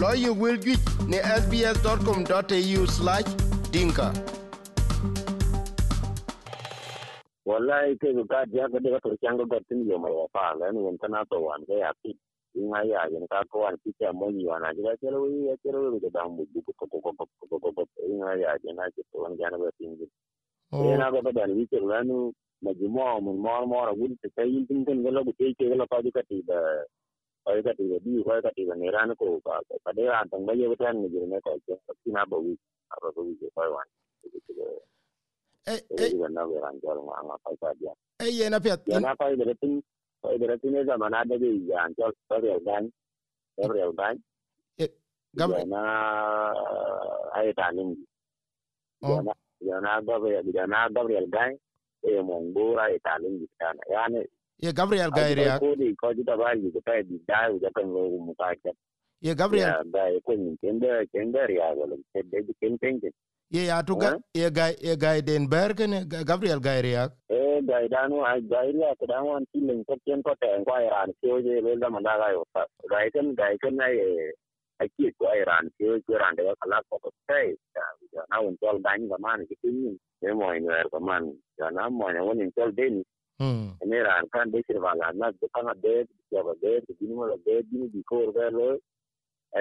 [0.03, 4.07] lo you will get ne sbs.com.au/dinka
[7.47, 10.83] wallahi ke ga dia ga daga to kyang ga tin yo mai fa la ni
[10.99, 12.11] kana to wan ga ya ti
[12.59, 15.55] in ai ya yin ka ko ti ta mo yi wana ga ke lo ya
[15.63, 18.43] ke lo ga da mu du ko ko ko ko ko ko ko in ai
[18.43, 19.95] ya na ke to wan ga na ba tin
[20.73, 22.33] yana ga da ni ke ranu
[22.65, 26.11] majmu'a mun mawar mawar gudu ta kai yin tinkin gala ku ce ke gala kwaji
[26.13, 26.57] kati da
[27.45, 30.65] kwaji kati da biyu kwaji kati da ne ranu ko ka ka dai a tambaye
[30.69, 32.57] wata ne girme ka ce kina ba wi
[32.89, 33.93] a ba wi ke kwaji wani
[38.23, 38.83] Ey, yana fiat.
[38.89, 39.83] Yana kwaji da tin
[40.23, 42.81] kwaji da tin ne zamana da bai ya an ta kwaji da
[43.59, 44.17] Gabriel Ban.
[45.35, 45.67] Gabriel.
[45.69, 45.81] Na
[47.35, 47.95] ayi talin.
[49.03, 51.59] Yana vijana Gabriel Gai
[52.03, 54.27] e Mongora e Talingi sana yani
[54.59, 58.11] ye Gabriel Gai ya kodi ko jita bali ko pa di dai ja kan lo
[58.19, 58.71] mu ka cha
[59.21, 63.11] ye Gabriel Gai ko ni kende kende ya wala ke de di kentenge
[63.51, 67.61] ye ya tu ga ye Gai ye Gai den ber ken Gabriel Gai ya e
[67.63, 70.83] Gai danu ai Gai ya ko dan wan ti ko ken ko ta en kwa
[70.83, 73.81] ya ni ko je le da ma da ga yo ta Gai ken Gai ken
[73.81, 73.95] ai
[74.83, 77.55] aki ko ai ran ke ko ran de kala ko ko sai
[78.15, 81.33] ya na un tol dan ga man ke tin e mo ni er ko man
[81.59, 83.03] ya na mo ni won tol den
[83.41, 85.95] hmm ne ran kan de sir wala na de kan de
[86.35, 88.69] ya ba de de ni mo de ni di ko ga lo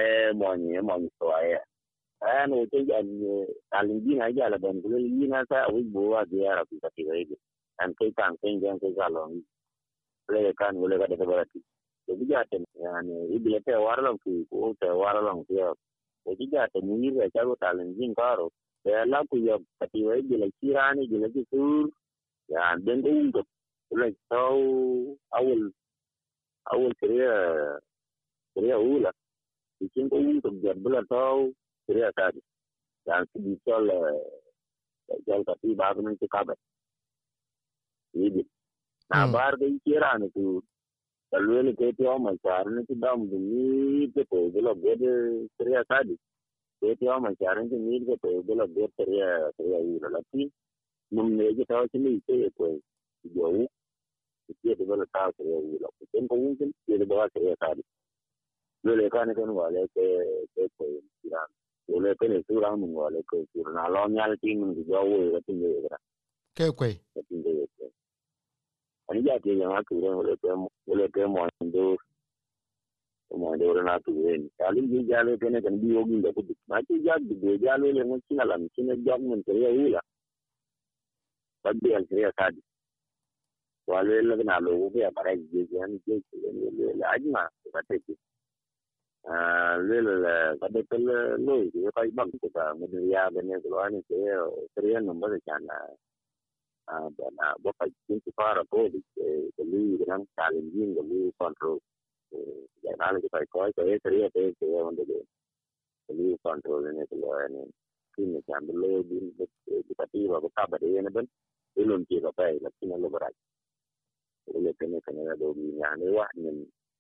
[0.02, 0.04] e
[0.40, 1.58] mo ni mo ni so ai
[2.22, 2.80] an o te
[12.10, 15.54] Jadi jatuh, yani ini dia waral ku, ku waral ku
[16.26, 18.50] Jadi jatuh ni dia cakap challenging karo.
[18.82, 21.90] Bela ku ya pati wai gila kirani gila kisur.
[22.50, 23.46] Ya dan dia untuk
[23.94, 25.70] like tahu awal
[26.74, 27.32] awal kerja
[28.58, 29.12] kerja ula.
[29.82, 30.12] Ikin hmm.
[30.14, 31.42] ku untuk jadul tahu
[31.86, 32.42] kerja tadi.
[33.06, 34.14] Dan sebisa lah
[35.26, 36.58] jauh tapi baru nanti kabar.
[38.14, 38.44] Ini.
[39.12, 40.64] Nah, bar gay kirani tu.
[41.32, 45.12] Kalwele ke ti oma charne ti dam du ni ke to gelo gede
[45.58, 46.16] kriya sadi
[46.80, 50.52] ke ti oma charne ti ni ke to gelo gede kriya kriya ura lati
[51.12, 52.68] num ne je taw ti ni ke ko
[53.36, 53.66] jo u
[54.48, 56.68] ti ti gelo taw kriya ura ko ten ko un ti
[57.00, 57.84] de ba kriya sadi
[58.84, 60.06] lele ka ne kan wale ke
[60.56, 60.86] ke ko
[61.22, 61.50] tiran
[61.88, 65.40] lele ke ne sura mun wale ko sura na lo nyal ti mun jo u
[65.48, 65.98] ti ne ga
[66.58, 66.68] ke
[67.14, 67.88] ko ti ne ga
[69.12, 70.16] Anillati llamakuren
[70.88, 72.00] uleke mwandur
[73.38, 77.22] mwandur na tuwen kali ji jale kene kan bi ogi le kudu là ji jag
[77.42, 80.02] de jale le ngon sina lam sina jag men tere ila
[81.64, 82.62] badde al tere kadi
[83.88, 87.44] wale le na lo ubi abara ji ji an ji le le le ajma
[87.74, 88.16] kate ji
[89.30, 91.04] ah le le le kade pel
[91.46, 94.34] le ji cái bang ko ta mun ya bene ko ani tere
[94.76, 95.76] tere number chana
[96.92, 101.80] chana na boka jinsi fara ko di ke lu dengan challenging ke lu control.
[102.84, 105.40] Ya na le kai ko ko e kriya te ke on de ke
[106.14, 107.64] lu control ne ke lo ne
[108.16, 111.28] kin ne kan de lo di di pati wa ko ka ba de ne ben
[111.76, 113.30] e lo ki ka pa la kin lo bara
[114.54, 115.24] le ke ne ke ne
[115.80, 116.52] ya ne wa ne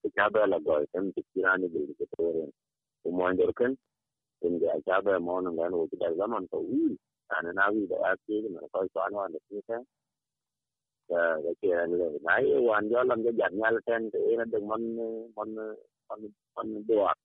[0.03, 2.45] ke ka ba la go tem ti kirani de ke to re
[3.03, 3.75] ko mo ndor ken
[4.45, 5.19] in ga ka ba
[5.57, 6.97] ga ki da zaman wi
[7.37, 9.75] ana nawi da aki mà coi toán hoa được như thế.
[11.07, 14.19] Ờ, Để kìa ờ, người nãy hoàn gió lâm cho dành nha là trên thì
[14.37, 14.95] nó đừng mon
[15.35, 15.55] mon
[16.09, 16.19] mon
[16.55, 17.15] mon đồ ạ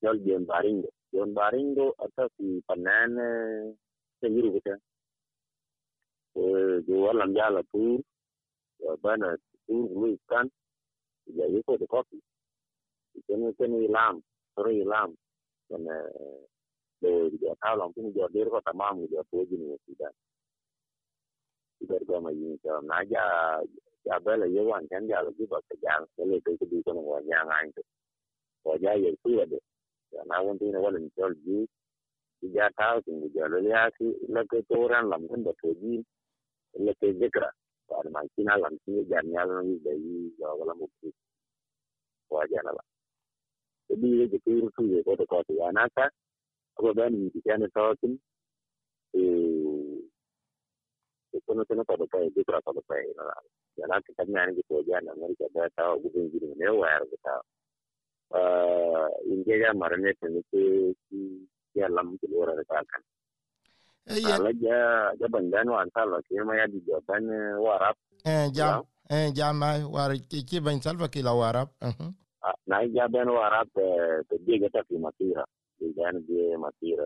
[0.00, 3.24] nhớ dồn baring dồn baring đó ở đó thì phần nan ờ,
[4.20, 4.72] cái gì vậy chứ
[6.86, 8.00] gió lâm gia là tour
[8.78, 10.48] và bên là tour người can
[11.26, 12.18] giờ yếu có được copy
[13.28, 14.20] cho nên cái này làm
[14.56, 15.14] rồi làm.
[15.68, 15.98] Cái này
[17.02, 20.12] leo lijatalo lakini jaderwa tamamu lijapoji ni sudan
[21.80, 23.24] idargama yinsa na ja
[24.06, 27.70] jabela yewan kan ja lagi ba ka jang sele ke kudu ko no wanya ngang
[27.76, 27.82] to
[28.64, 28.94] waja
[29.46, 29.58] de
[30.26, 31.68] na won wala ni tol ji
[32.54, 34.42] ja ta tin ja le ya ki la
[35.02, 36.04] lam kan da poji
[36.78, 37.50] le ke zikra
[38.12, 41.12] ma kina lam tin ja ni ala ni yi ja wala mu ki
[42.30, 42.82] waja na ba
[44.00, 45.02] bi ye ke ku ku ye
[45.96, 46.10] ta
[46.80, 48.12] ko ben mi ti ne to tin
[49.14, 50.00] eh
[51.46, 53.24] kono kono ko ko di tra ko ko na
[53.78, 56.38] ya na ti kan ni ko ja na ngari ka da ta gu bin ji
[56.58, 57.34] ne wa ya ta
[58.40, 60.62] eh inge ja marne te ni ke
[61.74, 63.02] ya lam ti ora ta kan
[64.10, 64.78] ala ja
[65.20, 67.24] ja bandan wa ta la ke ma ya di ban
[67.62, 71.68] warap eh jam eh jam mai war ki ki ban salva ki la warap
[72.66, 73.68] na ja ban warap
[74.28, 75.44] te de ga ta fi matira
[75.80, 77.04] dia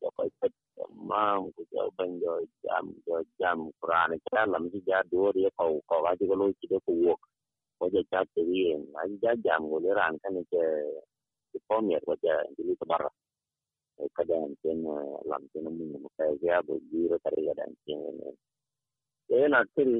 [0.00, 0.52] jo ko pet
[1.10, 2.34] mam ku jo ban jo
[2.64, 6.46] jam jo jam quran ka lam ji ja do ri ko ko ga ji lo
[6.60, 7.14] ji ko wo
[7.78, 8.60] ko jo cha te ri
[8.92, 10.62] na ja jam go le ran kan ke
[11.52, 13.04] ke po mi ko ja ji ko bar
[14.16, 14.84] ka dan ken
[15.30, 17.72] lam ken mun mo ka ja bo ji ro tare ga dan
[18.18, 18.30] ne
[19.36, 19.98] e na tiri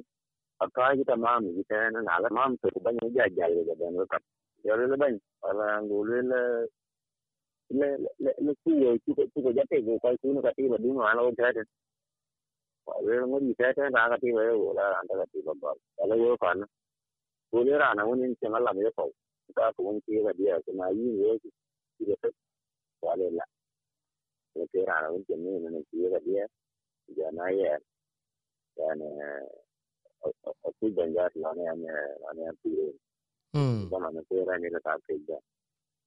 [0.65, 3.75] aka ji ta mam ji ta na na la mam to ban ja ja ga
[3.81, 4.19] dan ka
[4.67, 5.15] yo le ban
[5.49, 6.19] ala ngule
[8.64, 11.53] chiều chú chú có dắt thì coi chú nó cái mà đúng mà nó chơi
[11.53, 11.62] được
[12.87, 15.79] vậy nó có gì chơi chơi ra cái vậy là anh ta cái bấm bấm
[15.97, 16.61] cái là vô phần
[17.53, 19.12] chú nhớ ra nó nên xem nó làm cái phổi
[19.55, 21.39] ta cũng kia là điều cái này như vậy
[21.99, 22.31] thì được
[23.01, 23.47] quá lên là
[24.55, 26.47] cái kia là nó chuyện như nó kia là điều
[27.07, 27.57] giờ này
[28.77, 29.09] cái này
[30.41, 32.93] ở cuối bên đó là anh em là anh em tiêu
[33.53, 33.89] Ừ.
[33.91, 35.19] Còn là cái này là tạm thời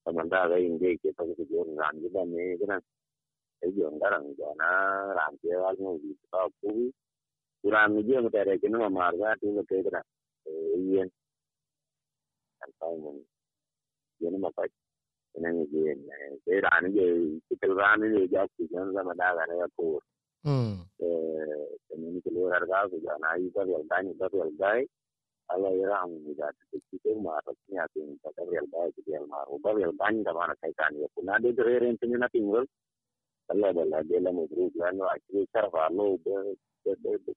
[0.06, 2.78] Samantara in dai ke ta ku jon ran ji ba ne gina
[3.64, 4.70] ai jon garan jona
[5.18, 6.92] ran ke al mu ji ta ku
[7.62, 10.02] Quran ni je mu tare ke no mar ga ti mu ke gina
[10.92, 11.10] yin
[12.64, 13.18] an ta mun
[14.20, 14.64] yin ma pa
[15.38, 17.06] ina ni je ne ke ran je
[17.60, 20.00] ke ran ni ja ku jon Samantara ne ko
[20.48, 24.28] mm eh ni ke lo rar ga ku jona ai ba ga ni ba
[24.62, 24.72] ga
[25.54, 30.68] ala era amnidaa dudduutii maatii nyaatiin bakka realbaa itti elmaa roba realbaa ni dhabaan akka
[30.74, 32.70] isaanii yookiin naannoo dirree reenti ni nafi muras
[33.48, 36.18] balaa balaa deela mudurii jiran achii sarfaa loo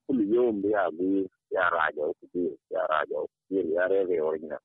[0.07, 1.23] kuliyyoon biyaa guyyu
[1.57, 4.59] yaa raajaa ofii yaa raajaa ofii yaa reeree orinya.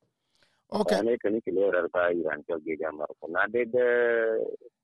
[0.89, 3.83] Kaanee kani kilee rarbaa jiraan cabgee jaamar kunnaa deega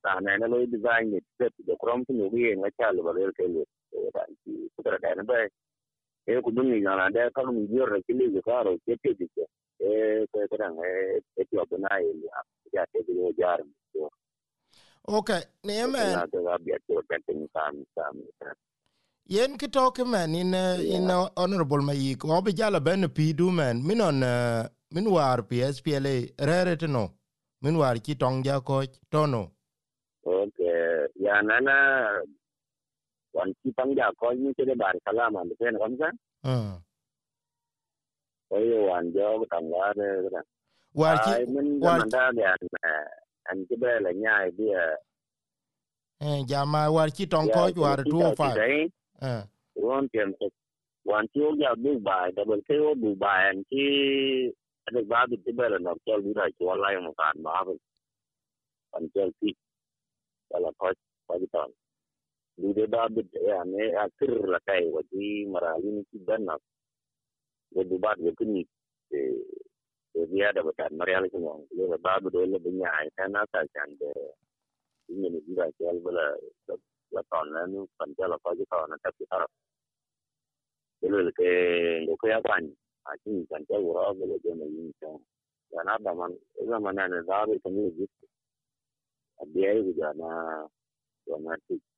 [0.03, 3.65] saanayna loo dizaayinii dizetti dokuramti nuyi yeenga caalu baleer keelloo
[4.75, 5.51] kudura dhaayina baay'ee.
[6.27, 9.25] Eh, e kudumi nyala de kanu mi yor re kili ge karo ke te ke
[9.79, 12.39] e eh, ko ko dan e eh, e ti obo na e ya
[12.73, 13.59] ya te di ne jar
[15.03, 17.75] okay ne men na de ga bi te ben te mi kam
[19.27, 20.53] yen ki toke men in
[20.95, 23.83] in honorable mayik o bi jala ben pi du men.
[23.87, 24.19] Min on
[24.93, 26.13] min war pspla
[26.49, 27.03] rere tino
[27.61, 29.51] min war ki tong ja ko tono
[30.23, 31.75] okay ya nana
[33.33, 36.05] còn chi tăng giả coi như cái bàn kala mà được khen không chứ
[36.41, 36.79] ờ
[38.49, 40.49] coi hoàn do cái tầng đó đây cái này à.
[40.93, 42.43] hoàn chi mình mình ra để
[43.43, 44.87] anh cái bê là nhai đi à.
[46.19, 48.49] Eh jama war chi tong ko war tu fa
[49.21, 49.43] eh
[49.75, 50.53] won tiền thực
[51.05, 53.77] hoàn chi ya bu bai da bel ke bu bai anh chỉ
[54.85, 57.51] anh ba bị cái bê là nó cho đi lại cho lại một cản mà
[58.91, 59.47] anh chơi chi
[60.49, 60.93] là coi
[61.27, 61.71] coi cái tầng
[62.55, 66.03] ton du de ba bi ya ne a kir la kai wa ti marali ni
[66.11, 66.55] ti ben na
[67.73, 68.61] wo bu ba de ku ni
[69.11, 69.19] e
[70.13, 73.09] e biya da ba mariali ko non le ba bi de le bi nya ai
[73.17, 74.09] ta na ta chan de
[75.07, 76.25] ni ni bi ra kel bala
[77.15, 79.45] la ton na nu pan kel ko ji ton na ta ti ta
[81.03, 81.51] Jadi ke
[82.07, 82.71] lo ke apa ni?
[83.11, 85.19] Aci kan dia orang boleh dia menyimpang.
[85.67, 88.25] Dan ada man, itu mana ada dari kami gitu.
[89.51, 90.63] Dia itu juga na,
[91.27, 91.75] dia nanti.
[91.75, 91.92] Eh,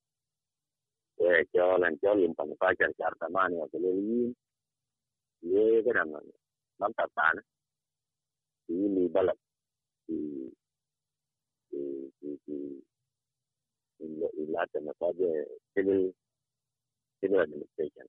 [1.53, 4.33] jalan jalan pang pacar carta mana ya boleh ini.
[5.41, 6.35] Ye kan mana?
[6.79, 7.37] Nampak tan.
[8.67, 9.37] Ini balak.
[10.07, 10.49] Di
[11.71, 11.83] di
[12.19, 12.57] di di
[14.03, 15.31] ila ila tena saja
[15.73, 16.11] civil
[17.21, 18.07] civil administration.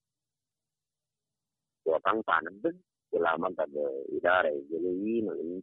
[1.87, 2.77] của tăng phản nó đức
[3.11, 3.69] của làm ăn tập
[4.09, 5.63] ý đa này giờ lấy ý mà lấy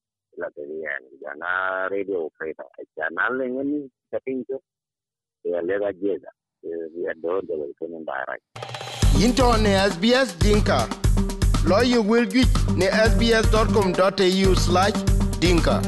[0.37, 0.47] la
[1.21, 2.65] jana radio operator
[2.97, 4.59] jana lengen setting tu
[5.43, 6.31] ya lega jeda
[7.05, 8.37] ya do de kenen dara
[9.23, 10.87] into ne sbs dinka.
[11.67, 14.97] Lawyer will get ne sbs.com.au slash
[15.39, 15.81] Dinka.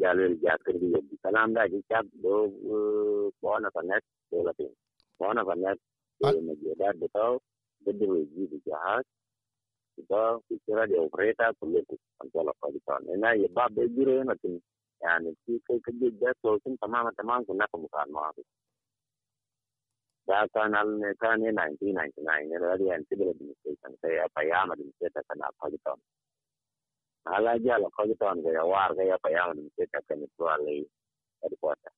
[0.00, 2.34] jalel jakir bi yobbi salam da ji chat do
[3.42, 4.70] bona fa net do la tin
[5.18, 5.78] bona fa net
[6.20, 7.26] do me jeda do to
[7.84, 9.04] de de ji bi jahas
[10.08, 11.84] da kutura da operator kullum
[12.34, 14.60] Allah kwalita ina ya ba bai gire yana tun
[15.02, 18.42] yani shi kai ka je da so sun tamama tamam kun naka mukan ma ku
[20.26, 24.92] da kanal ne ta ne 1999 ne da yan civil administration sai ya fayama din
[25.00, 25.92] sai ta kana kwalita
[27.24, 30.86] ala ji ala kwalita ga ya war ga ya fayama din sai ta kana tuwale
[31.42, 31.92] headquarter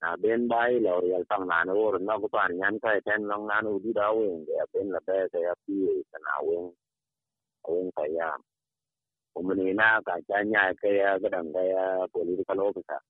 [0.00, 3.46] na ben bai la real tam na no na ko pan yan kai ten long
[3.46, 5.14] na no di da wen ya ben la ba
[5.46, 5.74] ya pi
[6.26, 6.72] na wen
[7.72, 8.30] wen pa ya
[9.36, 13.00] o mene na ka cha nya ka ya ga dang ga ya political officer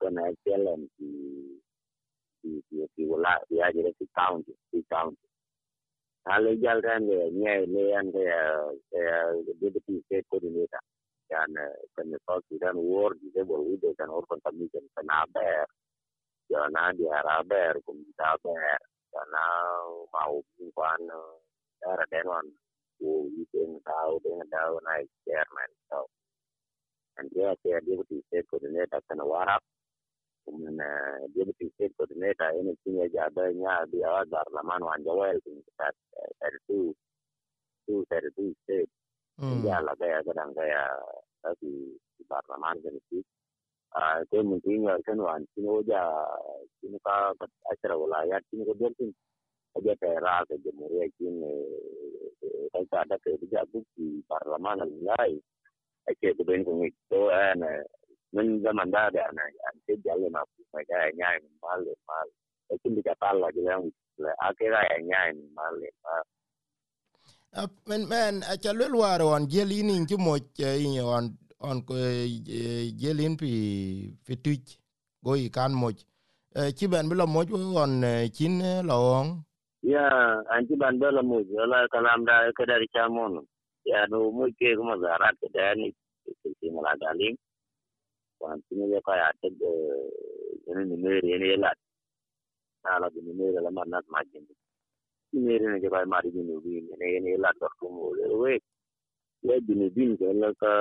[0.00, 1.08] ko na chelen ti
[2.42, 5.26] ti ti ti wala ya je ti county ti county
[6.28, 8.24] hal jal kan le nye le an ke
[9.60, 10.82] deputy state coordinator
[11.30, 11.50] dan
[11.96, 15.66] kan South Sudan war di de bol ude kan or kon tamisen kan aber
[16.50, 18.78] ya na di araber kum di aber
[19.12, 19.44] kana
[20.14, 20.42] mau
[20.76, 21.02] kwan
[23.00, 26.06] era den wan wo iten tau den tau na chairman so
[27.18, 29.62] and yeah ke deputy state coordinator kana warap
[30.46, 30.78] kumen
[31.34, 35.94] deputy state coordinator ene tinga jabe nya bi awa barlaman wan jawel tin kat
[36.68, 36.94] 32
[37.86, 38.90] two 32 state
[39.64, 40.84] ya la ga ga dan ga ya
[41.60, 41.96] di
[42.28, 43.24] barlaman ga ni
[43.96, 46.02] a ko mun tinga kan wan tino ja
[46.80, 47.32] tino ka
[47.72, 49.35] achara wilayat tino ko dortin aja
[49.76, 51.42] حاجات عراق الجمهورية يكون
[52.74, 52.94] قلت
[53.42, 55.42] رجع بكي برلمان الولاي
[56.08, 57.84] أكيد بينكم تو أنا
[58.32, 62.28] من زمن ده أنا يعني تبدي على ما في مجال يعني من مال لمال
[62.72, 63.90] لكن بتطلع كده
[64.40, 66.24] أكيرا يعني من مال لمال
[67.86, 71.24] men men a cha lwel war on jelin in ki mo in on
[71.68, 71.94] on ko
[73.02, 73.50] jelin pi
[74.26, 74.76] pi tuj
[75.24, 75.88] go i kan mo
[76.76, 77.40] chi ben bilo mo
[77.82, 77.92] on
[78.36, 79.45] chin lo on
[79.86, 80.04] ya
[80.50, 81.38] anci ban bela mu
[81.70, 83.46] la kalam da ka dari chamon
[83.86, 85.94] ya no mu ke kuma zarat ke da ni
[86.60, 87.38] ke mala daling
[88.42, 89.70] wan tini ya ka ya te de
[90.74, 91.70] ni ni mere ni la
[92.90, 94.44] ala ni mere la man nat majin
[95.32, 98.26] ni mere ni ke ba mari ni ni ni ni la to ko mo le
[98.42, 98.54] we
[99.46, 100.72] le bi ni bin ke la ka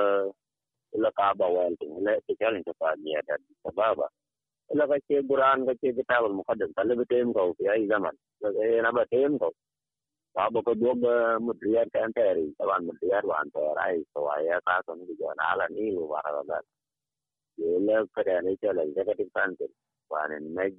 [1.03, 1.69] la ka ba wa
[2.05, 4.24] le ke challenge pa ni da sababa la
[4.73, 8.15] ila kace Qur'an kace kitab al-muqaddas kala betem kau fi ai zaman
[8.79, 9.51] ena betem kau
[10.35, 11.03] sabo ko dog
[11.45, 15.91] mutriyar kan tayari taban mutriyar wan tayarai so aya ka son di jana ala ni
[15.95, 16.59] lu bara da
[17.59, 19.71] ye la kada ne chala ida ka tin kan tin
[20.09, 20.75] wan en meg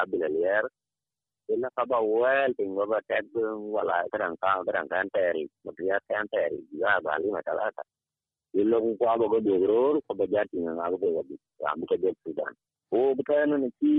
[0.00, 0.64] abil al-yar
[1.52, 3.26] ila kaba wal tin go ba tad
[3.74, 7.82] wala kadang ka kadang kan tayari mutriyar kan tayari ya bali matalata
[8.54, 11.36] ilo ku ko abo go dogror ko ba jati na go go bi
[11.72, 12.54] ambu ka dog sudan
[12.92, 13.92] وبكان في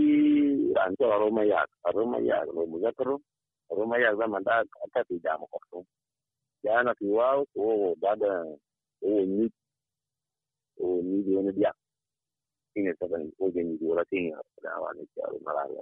[0.77, 3.17] رانتو روما ياك روما ياك لو مذكر
[3.71, 5.83] روما ياك زمان دا كاتي جامو كفتو
[6.65, 8.23] جانا في واو هو بعد
[9.03, 9.53] هو نيت
[10.81, 11.73] هو نيت وانا بيا
[12.77, 15.81] هنا سبن هو جنيت ولا تيني هذا وانا جارو مرالا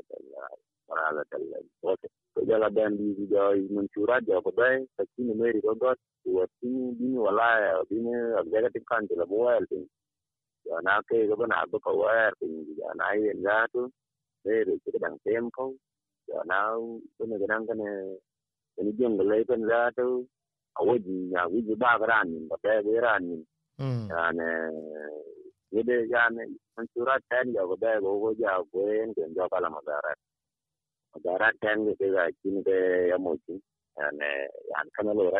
[0.89, 1.99] مرالا تلا وقت
[2.35, 8.83] فجلا بان دي جاي منشورات جا بداي سكين ميري دوغات وتين دين ولا دين executive
[8.93, 9.65] council of oil
[10.83, 13.89] na ke go na nào ko wa pin thì giờ nãy en ra tu
[14.43, 15.73] de ri ke dang tem ko
[16.27, 16.59] ya na
[17.19, 17.95] cái ne cái này,
[18.77, 20.25] cái ni jong le pen ga tu
[20.73, 23.37] a wo ji ya wi ji ba ga ni ba te ga ra ni
[24.09, 24.49] ya ne
[25.71, 26.43] ye de ya ne
[26.75, 29.81] an sura ten ya go de go go ja go en ken jo kala ma
[29.87, 30.13] ga ra
[31.13, 33.55] ma ga ra ten ge cái chi ne ya mo chi
[34.03, 34.29] à nè,
[34.71, 35.31] ya ka ne lo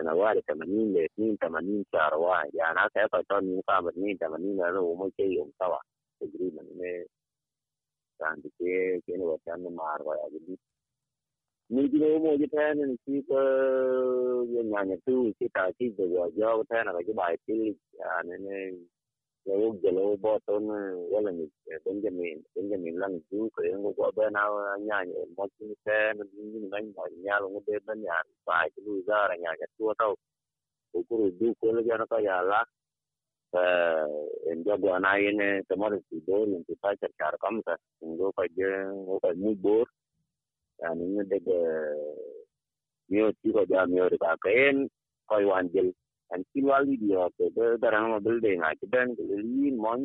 [0.00, 4.80] سنوات 80 ل 2 80 شهر واحد يعني حتى يطلع من مقام 2 80 لانه
[4.80, 5.78] هم شيء سوا
[6.20, 6.62] تقريبا
[8.20, 10.58] كان بكي كان وكان مع أربعة جديد
[11.70, 13.30] من جلو مو جتان نسيب
[14.74, 18.78] يعني تو كتاتي بواجه وتانا رجب عيتي يعني
[19.46, 20.70] لو لو بوتون
[21.12, 21.48] ولا مش
[21.86, 24.42] بنجامين بنجامين لان جو كريم وقو بنا
[24.80, 28.14] نياني موتين سن من من نيال مو دي بنيا
[28.46, 30.14] باي لو زار نيا تو تو
[30.94, 32.64] وكرو دو كل جانا كا يالا
[34.50, 38.32] ان جو انا ين تمر في دور ان في باي شهر كم تا ان جو
[38.32, 38.62] كاج
[39.08, 39.92] هو كاج مو بور
[40.80, 41.42] يعني ندق
[43.10, 44.90] ميو تيجو جا ميو ريكا كين
[45.26, 45.94] كوي وانجل
[46.30, 48.12] ken ko wan jel an kilwali dia ke darang
[48.80, 50.02] ke ben ke lin mon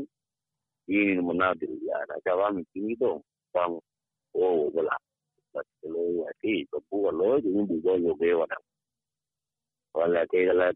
[0.87, 3.21] yin mo na dir ya na ka wa mi ni do
[3.53, 3.79] bang
[4.35, 4.69] o
[5.53, 8.57] but ke lo ya ti ko bu lo ni bu go yo be wa na
[9.95, 10.73] wala ke la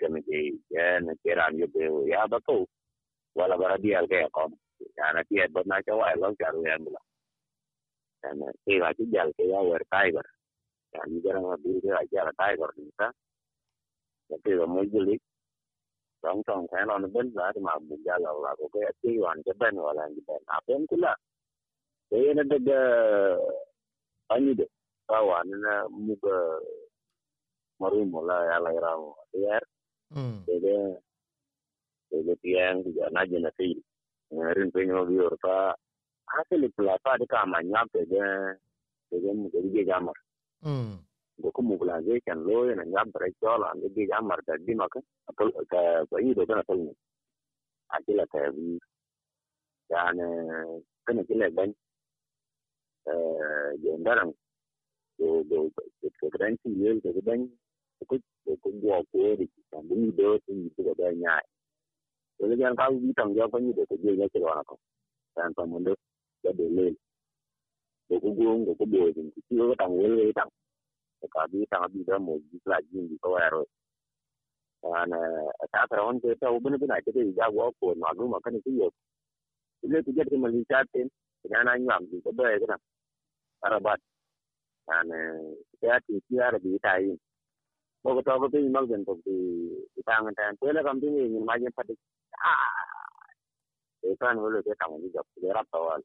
[0.00, 0.38] ke me ke
[0.70, 2.66] ya na ke ran yo be ya ba to
[3.36, 4.48] wala bara dia ke ko
[4.98, 5.82] ya na ti na
[6.20, 7.00] lo ya bala
[8.40, 9.82] na ke ga ti jal ke ya wer
[10.94, 11.30] ya ni ke
[12.12, 12.24] ya
[12.78, 12.90] ni
[14.44, 15.22] cái là mới du lịch
[16.22, 19.38] trong trong cái nó bên là thì mà mình ra là là cái cái hoàn
[19.96, 20.08] là
[20.46, 21.16] apa yang kula
[22.10, 23.38] thế nên được
[24.28, 24.64] anh đi
[25.06, 26.36] tahu anh là muka
[27.80, 29.58] maru mulai alai rau ya
[30.46, 30.74] jadi
[32.10, 33.78] jadi tiang juga naja nasi
[34.30, 35.74] rin penyo biar ta
[36.26, 38.20] hasil pelapa di kamarnya jadi
[39.10, 40.16] jadi jadi dia jamar
[41.42, 45.80] goku mobilization loo yana nyabra chola ande gi amar ta dima ka apol ka
[46.10, 46.92] bayi do na tolni
[47.96, 48.78] akila ta bi
[49.90, 50.26] yani
[51.06, 51.70] kana kila ban
[53.10, 54.32] eh jendaran
[55.18, 55.70] do do
[56.20, 57.48] ko granti yel ko ban
[58.08, 58.16] ko
[58.62, 61.40] ko go ko ri ta bi do ti ko da nya
[62.38, 64.62] ko le jan ka bi tang ja ko ni do ko je ga ko na
[64.64, 64.76] ko
[65.36, 65.94] tan pa mundo
[66.44, 66.86] da de le
[68.08, 69.22] ko go ngo ko bo ti
[69.58, 70.50] ko tang wel tang
[71.28, 73.64] ka bi tang bi da mo ji la ji ni ko wa ro
[74.84, 75.18] ana
[75.72, 77.50] ta ta on ke ta ubin bin ake da ya.
[77.52, 78.90] Go ko ma ma kan ki yo
[79.84, 81.08] ile ku jet ke mali ta tin
[81.46, 82.76] ina na nyam di ko ba ga
[83.66, 84.00] arabat.
[84.88, 85.18] Ana
[85.82, 87.16] ya ti ti ara bi ta yi
[88.02, 91.00] ko ko to ko bi mag den to bi ta ngan ta ko le kam
[91.00, 91.94] bi ni ma pati
[92.40, 92.72] ah!
[94.04, 96.02] E kan wo le ke ta ngi job le rap tawal.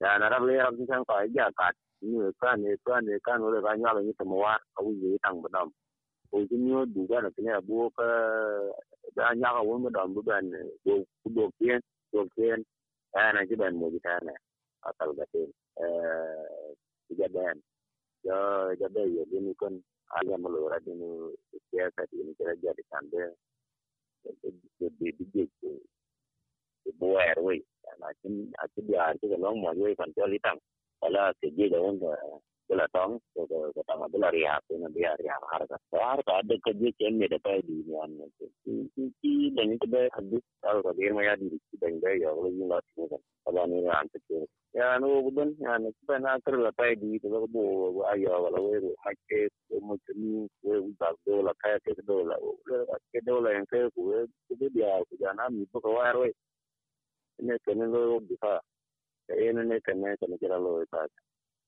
[0.00, 1.72] Ya na rap le rap san ko ya ka
[2.04, 4.54] ni kan ni kan ni kan wo le ga nya ba ni to mo wa
[4.76, 5.68] ko yi tang ba dam
[6.30, 8.06] ko ji ni du ga na ne bu ka
[9.16, 10.46] da nya ga wo mo dam bu ban
[10.86, 11.04] do
[11.36, 11.80] do kien
[12.12, 12.60] do kien
[13.14, 13.90] ana ji ban mo
[14.26, 14.34] na
[14.88, 15.50] atal ga tin
[15.84, 16.72] eh
[17.18, 17.56] ja ban
[18.24, 18.36] yo
[18.80, 19.74] ja be yo ni kon
[20.16, 21.08] ala mo lo ra ni
[21.72, 23.22] ya ka ni kira ja di kan de
[24.42, 24.50] de
[25.00, 25.82] de de de
[27.00, 27.62] bo er we
[28.00, 30.38] na chin a chi dia chi ga long mo we kan cho li
[31.04, 32.18] ojalá que llegue onda
[32.68, 33.42] de la tom de
[33.74, 36.72] de tama de la ria que no dia ria har ka har ka de ke
[36.80, 38.46] je chen ne de pa di ni an ne ki
[38.94, 42.10] ki ki de ni de hadu al ka de ma ya di ki de de
[42.22, 45.56] yo le yin la ti ne ala ni an te ke ya no bu den
[45.60, 47.62] ya ne pa na kar la pa di de ko bo
[48.10, 49.48] a yo la we ru ha ke
[49.86, 52.78] mo ti ni we u da do la ka ke do la o le
[53.12, 55.80] ke do la en ke ku we ku de ya ku ja na mi bu
[55.84, 56.24] ka wa ro
[57.46, 58.54] ne ke ne lo bi fa
[59.28, 61.06] e ne ne ke ne ke ne kira lo ta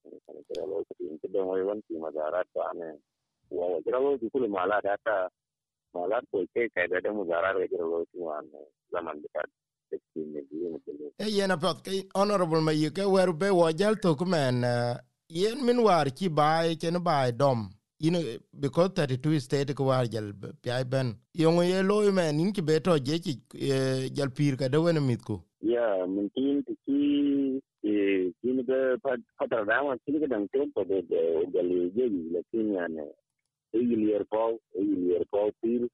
[0.05, 2.99] ne kira lo ke tin ke do wan ti ma dara ta ne
[3.51, 5.29] wa wa kira lo ti ku mala da ta
[5.95, 8.45] mala ko ke ka da da mu dara re kira lo ti wan
[8.93, 9.43] zaman de ta
[11.19, 14.65] e yen apoth ke honorable ma yike wer be wo jal to kumen
[15.29, 17.71] yen min war ki bai chen bai dom.
[18.03, 18.21] Ino
[18.61, 20.33] because 32 state ko war jal
[20.63, 21.17] pi ben.
[21.35, 23.33] Yongo ye loy men in ki beto je ki
[24.13, 28.97] jal pir ka de wen mit ko ya min tin ti ki e kin be
[29.39, 32.87] pata da ma tin ga dang to de de jal je ni le tin ya
[32.89, 33.07] ne
[33.73, 35.89] e yilier po e yilier po pir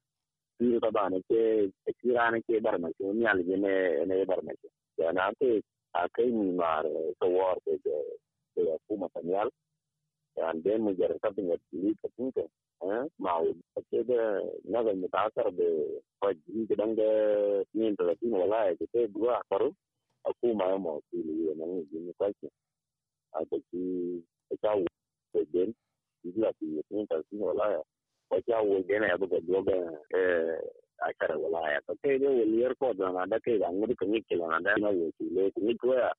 [0.59, 4.05] pir ka ba ne ke kira ne ke bar ma ke ni al je ne
[4.05, 5.61] ne bar ma ke ya na ke
[5.93, 6.83] a kai ni mar
[7.19, 7.97] to war ke de
[8.87, 9.49] ku ma tanyal
[10.37, 12.35] and then we get something at least I think
[13.19, 13.39] ma
[13.89, 15.63] ce da na zanyi ta hasar da
[16.47, 17.03] ni gidan da
[17.73, 19.73] yin talatin wala ya ce duwa a faru
[20.25, 22.47] a kuma ya masu ne ya nan yin kwaki
[23.31, 24.85] a kwaki a kyawu
[25.33, 25.73] da den
[26.23, 27.81] zuwa su yi yin talatin wala ya
[28.31, 29.97] a kyawu da yana ya buga dogon
[30.99, 33.95] a kare wala ya ta kai dai waliyar kodon na da kai da an gudu
[33.95, 36.11] kan yi kilomita na wakilai kuma kuwa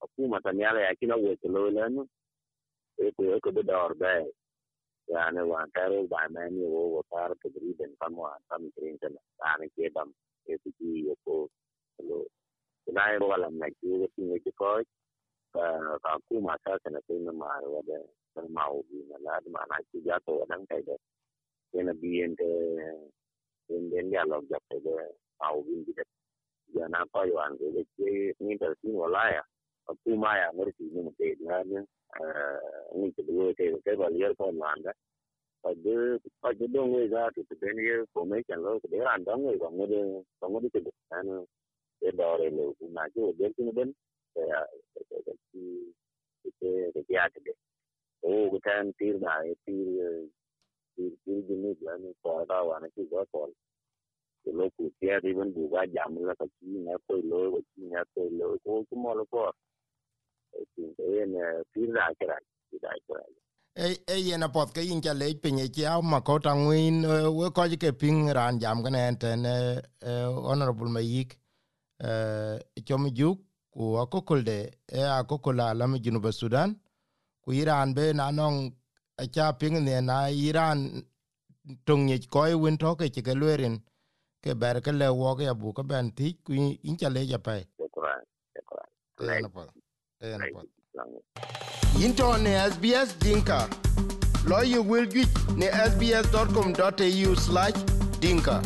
[0.00, 2.08] a kuma ta niyala ya kina wakilai lanu
[2.98, 4.12] ke lo le no eko eko be dor be
[5.08, 9.16] yani wan taro ba mani wo wo tar ke driden kam wan kam krin tan
[9.52, 10.10] ani ke dam
[10.46, 11.48] e ti ki ko
[12.08, 12.18] lo
[12.92, 14.50] nai ro wala na ki wo ti ne ko
[15.54, 15.64] ka
[16.04, 17.98] ka ku ma ta kana ke na ma ro de
[18.34, 19.18] san ma o bi na
[30.04, 31.78] kuma ya murti ni mu dai na ni
[33.00, 34.92] ni ke duwe te ke ba liyar ko manda
[35.62, 37.84] padu padu dong we za tu te ni
[38.14, 39.98] ko me kan lo ke ran dong we ko ngode
[40.40, 40.80] ko ngode te
[41.10, 41.46] an
[42.02, 43.94] e ba re lo ku na ju de ni ben
[44.36, 44.60] ya
[45.52, 45.64] ki
[46.60, 47.52] ke ke ya te de
[48.22, 50.28] o ku tan tir na e tir
[50.96, 53.50] tir tir ji ni ya ni ko da wa na ki go ko
[54.58, 57.40] lo ku ti ya di ben bu ga jam la ka ki na ko lo
[57.52, 59.50] ko ki na ko lo ko ku mo lo ko
[61.16, 61.34] yen
[64.08, 67.06] e yen apoth ke yin chale pinye chia ma kota ngwin
[67.38, 69.46] we koji ke ping ran jam gane enten
[70.46, 71.38] honorable mayik.
[72.86, 73.38] Chomi juk
[73.70, 76.76] ku akokolde e akokola alami junuba sudan.
[77.42, 78.72] Ku iran be na nong
[79.18, 81.02] acha ping ne na iran
[81.86, 83.82] tong ye koi win toke ke lwerin
[84.42, 87.62] ke ber ke le wo ke abu ke ben ti ku in chale ja pai
[90.20, 90.66] en pot.
[92.02, 93.68] Into ne SBS Dinka.
[94.46, 98.62] Lo you will get ne sbs.com.au/dinka